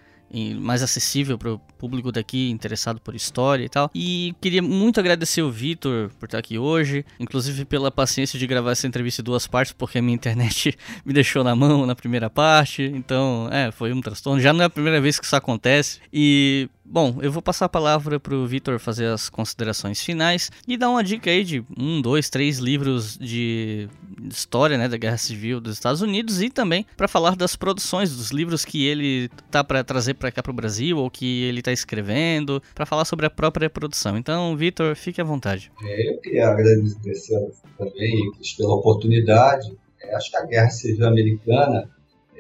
[0.58, 3.90] mais acessível para o público daqui interessado por história e tal.
[3.94, 8.72] E queria muito agradecer o Vitor por estar aqui hoje, inclusive pela paciência de gravar
[8.72, 12.30] essa entrevista em duas partes, porque a minha internet me deixou na mão na primeira
[12.30, 12.82] parte.
[12.82, 14.40] Então, é, foi um transtorno.
[14.40, 16.00] Já não é a primeira vez que isso acontece.
[16.10, 20.76] E Bom, eu vou passar a palavra para o Vitor fazer as considerações finais e
[20.76, 23.88] dar uma dica aí de um, dois, três livros de
[24.30, 28.30] história né, da Guerra Civil dos Estados Unidos e também para falar das produções, dos
[28.30, 31.72] livros que ele tá para trazer para cá para o Brasil ou que ele está
[31.72, 34.18] escrevendo, para falar sobre a própria produção.
[34.18, 35.72] Então, Vitor, fique à vontade.
[35.82, 38.20] É, eu queria agradecer também
[38.58, 39.74] pela oportunidade.
[40.02, 41.88] É, acho que a Guerra Civil Americana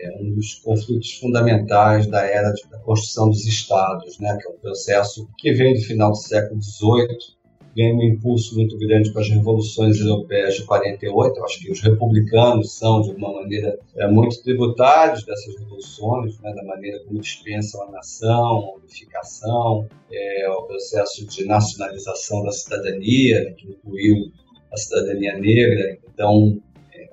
[0.02, 4.58] é um dos conflitos fundamentais da era da construção dos estados, né, que é um
[4.58, 7.16] processo que vem do final do século XVIII,
[7.76, 11.36] ganha um impulso muito grande com as revoluções europeias de 48.
[11.36, 16.52] Eu acho que os republicanos são, de alguma maneira, é, muito tributários dessas revoluções, né,
[16.54, 22.52] da maneira como eles pensam a nação, a unificação, é, o processo de nacionalização da
[22.52, 24.30] cidadania, né, que incluiu
[24.72, 25.98] a cidadania negra.
[26.12, 26.60] Então,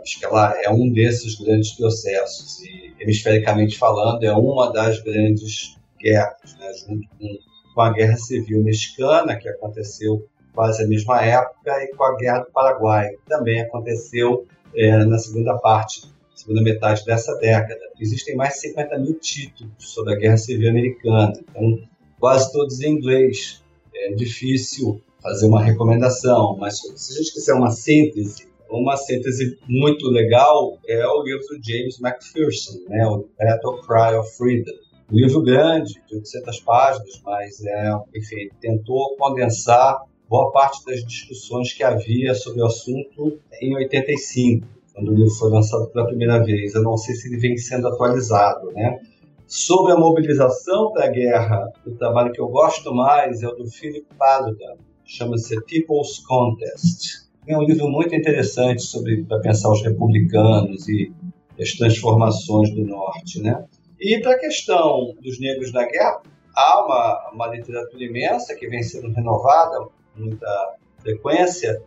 [0.02, 5.78] Acho que ela é um desses grandes processos e, hemisfericamente falando, é uma das grandes
[6.00, 7.38] guerras, né, junto com,
[7.74, 12.40] com a Guerra Civil Mexicana, que aconteceu quase a mesma época, e com a Guerra
[12.40, 16.04] do Paraguai, que também aconteceu é, na segunda parte,
[16.36, 17.80] segunda metade dessa década.
[18.00, 21.80] Existem mais de 50 mil títulos sobre a Guerra Civil Americana, então
[22.20, 23.64] quase todos em inglês.
[23.94, 30.08] É difícil fazer uma recomendação, mas se a gente quiser uma síntese, uma síntese muito
[30.10, 34.72] legal é o livro do James McPherson, né, o Battle Cry of Freedom.
[35.12, 41.74] Um livro grande, de 800 páginas, mas, é, enfim, tentou condensar boa parte das discussões
[41.74, 46.76] que havia sobre o assunto em 85, quando o livro foi lançado pela primeira vez.
[46.76, 49.00] Eu não sei se ele vem sendo atualizado, né?
[49.48, 53.66] Sobre a mobilização para a guerra, o trabalho que eu gosto mais é o do
[53.66, 60.88] Philip Paludan, chama-se People's Contest é um livro muito interessante sobre para pensar os republicanos
[60.88, 61.12] e
[61.60, 63.66] as transformações do norte, né?
[64.00, 66.22] E para a questão dos negros na guerra,
[66.56, 71.82] há uma, uma literatura imensa que vem sendo renovada com muita frequência,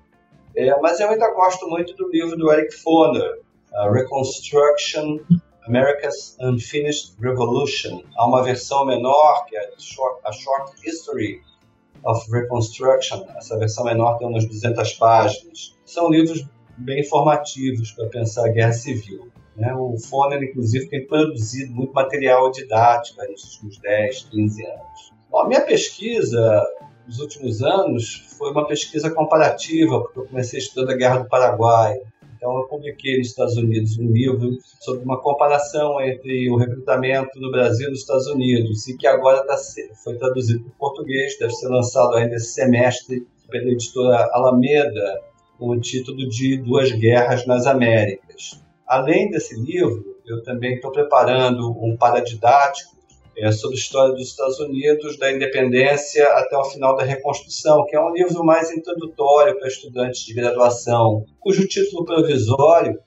[0.57, 3.41] é, mas eu ainda gosto muito do livro do Eric Foner,
[3.93, 5.19] Reconstruction
[5.67, 8.03] America's Unfinished Revolution.
[8.17, 9.71] Há uma versão menor, que é
[10.25, 11.41] a Short History
[12.05, 13.25] of Reconstruction.
[13.37, 15.77] Essa versão menor tem umas 200 páginas.
[15.85, 16.45] São livros
[16.79, 19.31] bem informativos para pensar a guerra civil.
[19.57, 19.75] Né?
[19.75, 25.13] O Foner, inclusive, tem produzido muito material didático nos últimos 10, 15 anos.
[25.31, 26.63] Bom, a minha pesquisa
[27.07, 31.99] nos últimos anos foi uma pesquisa comparativa, porque eu comecei estudando a Guerra do Paraguai.
[32.43, 37.53] Então, eu publiquei nos Estados Unidos um livro sobre uma comparação entre o recrutamento no
[37.53, 39.57] Brasil e nos Estados Unidos, e que agora tá,
[40.03, 45.23] foi traduzido para português, deve ser lançado ainda esse semestre pela editora Alameda,
[45.57, 48.61] com o título de Duas Guerras nas Américas.
[48.89, 52.97] Além desse livro, eu também estou preparando um paradidático
[53.37, 57.97] é, sobre a história dos Estados Unidos, da independência até o final da Reconstrução, que
[57.97, 62.99] é um livro mais introdutório para estudantes de graduação, cujo título provisório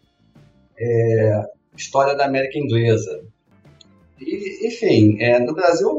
[0.77, 1.43] é
[1.76, 3.23] História da América Inglesa.
[4.19, 5.89] E, enfim, é, no Brasil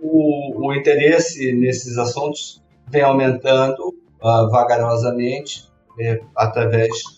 [0.00, 3.88] o, o, interesse nesses assuntos vem aumentando
[4.22, 5.68] uh, vagarosamente
[6.00, 7.17] é, através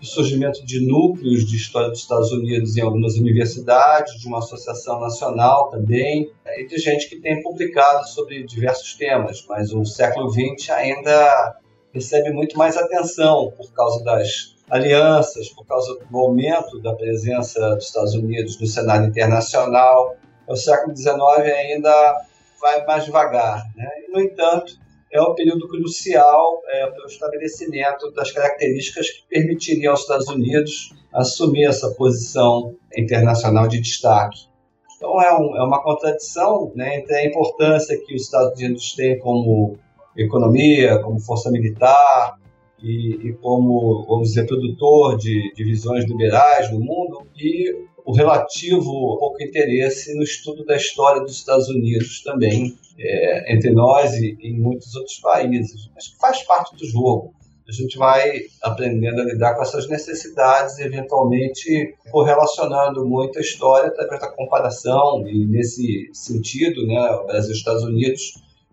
[0.00, 4.98] do surgimento de núcleos de história dos Estados Unidos em algumas universidades, de uma associação
[4.98, 10.70] nacional também, e de gente que tem publicado sobre diversos temas, mas o século XX
[10.70, 11.56] ainda
[11.92, 17.86] recebe muito mais atenção por causa das alianças, por causa do aumento da presença dos
[17.86, 20.16] Estados Unidos no cenário internacional.
[20.48, 21.12] O século XIX
[21.56, 22.24] ainda
[22.60, 23.64] vai mais devagar.
[23.76, 23.88] Né?
[24.12, 24.78] No entanto,
[25.12, 30.94] é um período crucial é, para o estabelecimento das características que permitiriam aos Estados Unidos
[31.12, 34.48] assumir essa posição internacional de destaque.
[34.96, 39.18] Então, é, um, é uma contradição né, entre a importância que os Estados Unidos têm
[39.18, 39.78] como
[40.16, 42.36] economia, como força militar
[42.82, 48.90] e, e como, vamos dizer, produtor de, de visões liberais no mundo, e o relativo
[49.20, 54.58] pouco interesse no estudo da história dos Estados Unidos também, é, entre nós e em
[54.60, 55.88] muitos outros países.
[55.94, 57.32] Mas faz parte do jogo.
[57.68, 63.90] A gente vai aprendendo a lidar com essas necessidades e, eventualmente, correlacionando muito a história
[63.90, 65.24] através da comparação.
[65.28, 68.22] E, nesse sentido, né, o Brasil e os Estados Unidos,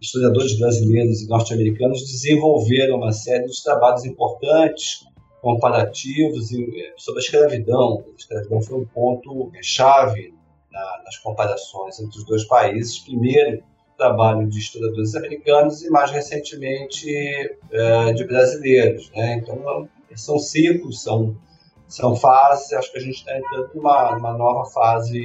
[0.01, 5.05] historiadores brasileiros e norte-americanos desenvolveram uma série de trabalhos importantes
[5.41, 8.03] comparativos eh, sobre a escravidão.
[8.07, 10.34] A escravidão foi um ponto chave
[10.72, 12.99] na, nas comparações entre os dois países.
[12.99, 13.64] Primeiro,
[13.97, 17.09] trabalho de historiadores americanos e, mais recentemente,
[17.72, 19.11] é, de brasileiros.
[19.11, 19.35] Né?
[19.35, 21.35] Então, são ciclos, são,
[21.88, 22.72] são fases.
[22.73, 25.19] Acho que a gente está entrando numa, numa nova fase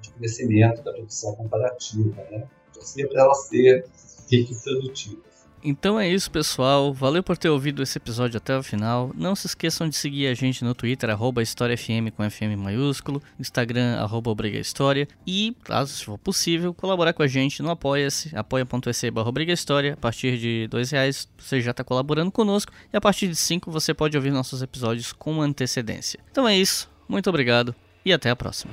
[0.00, 2.22] de crescimento da produção comparativa.
[2.30, 2.46] Né?
[2.72, 3.86] Torcer para ela ser
[4.30, 5.33] rica e produtiva.
[5.64, 6.92] Então é isso, pessoal.
[6.92, 9.10] Valeu por ter ouvido esse episódio até o final.
[9.14, 13.96] Não se esqueçam de seguir a gente no Twitter, arroba HistóriaFM com FM maiúsculo, Instagram,
[13.96, 15.08] arroba Obriga História.
[15.26, 19.94] E, caso for possível, colaborar com a gente no Apoia-se, apoia.se barra História.
[19.94, 22.70] A partir de dois reais você já está colaborando conosco.
[22.92, 26.20] E a partir de cinco você pode ouvir nossos episódios com antecedência.
[26.30, 26.90] Então é isso.
[27.08, 27.74] Muito obrigado
[28.04, 28.72] e até a próxima.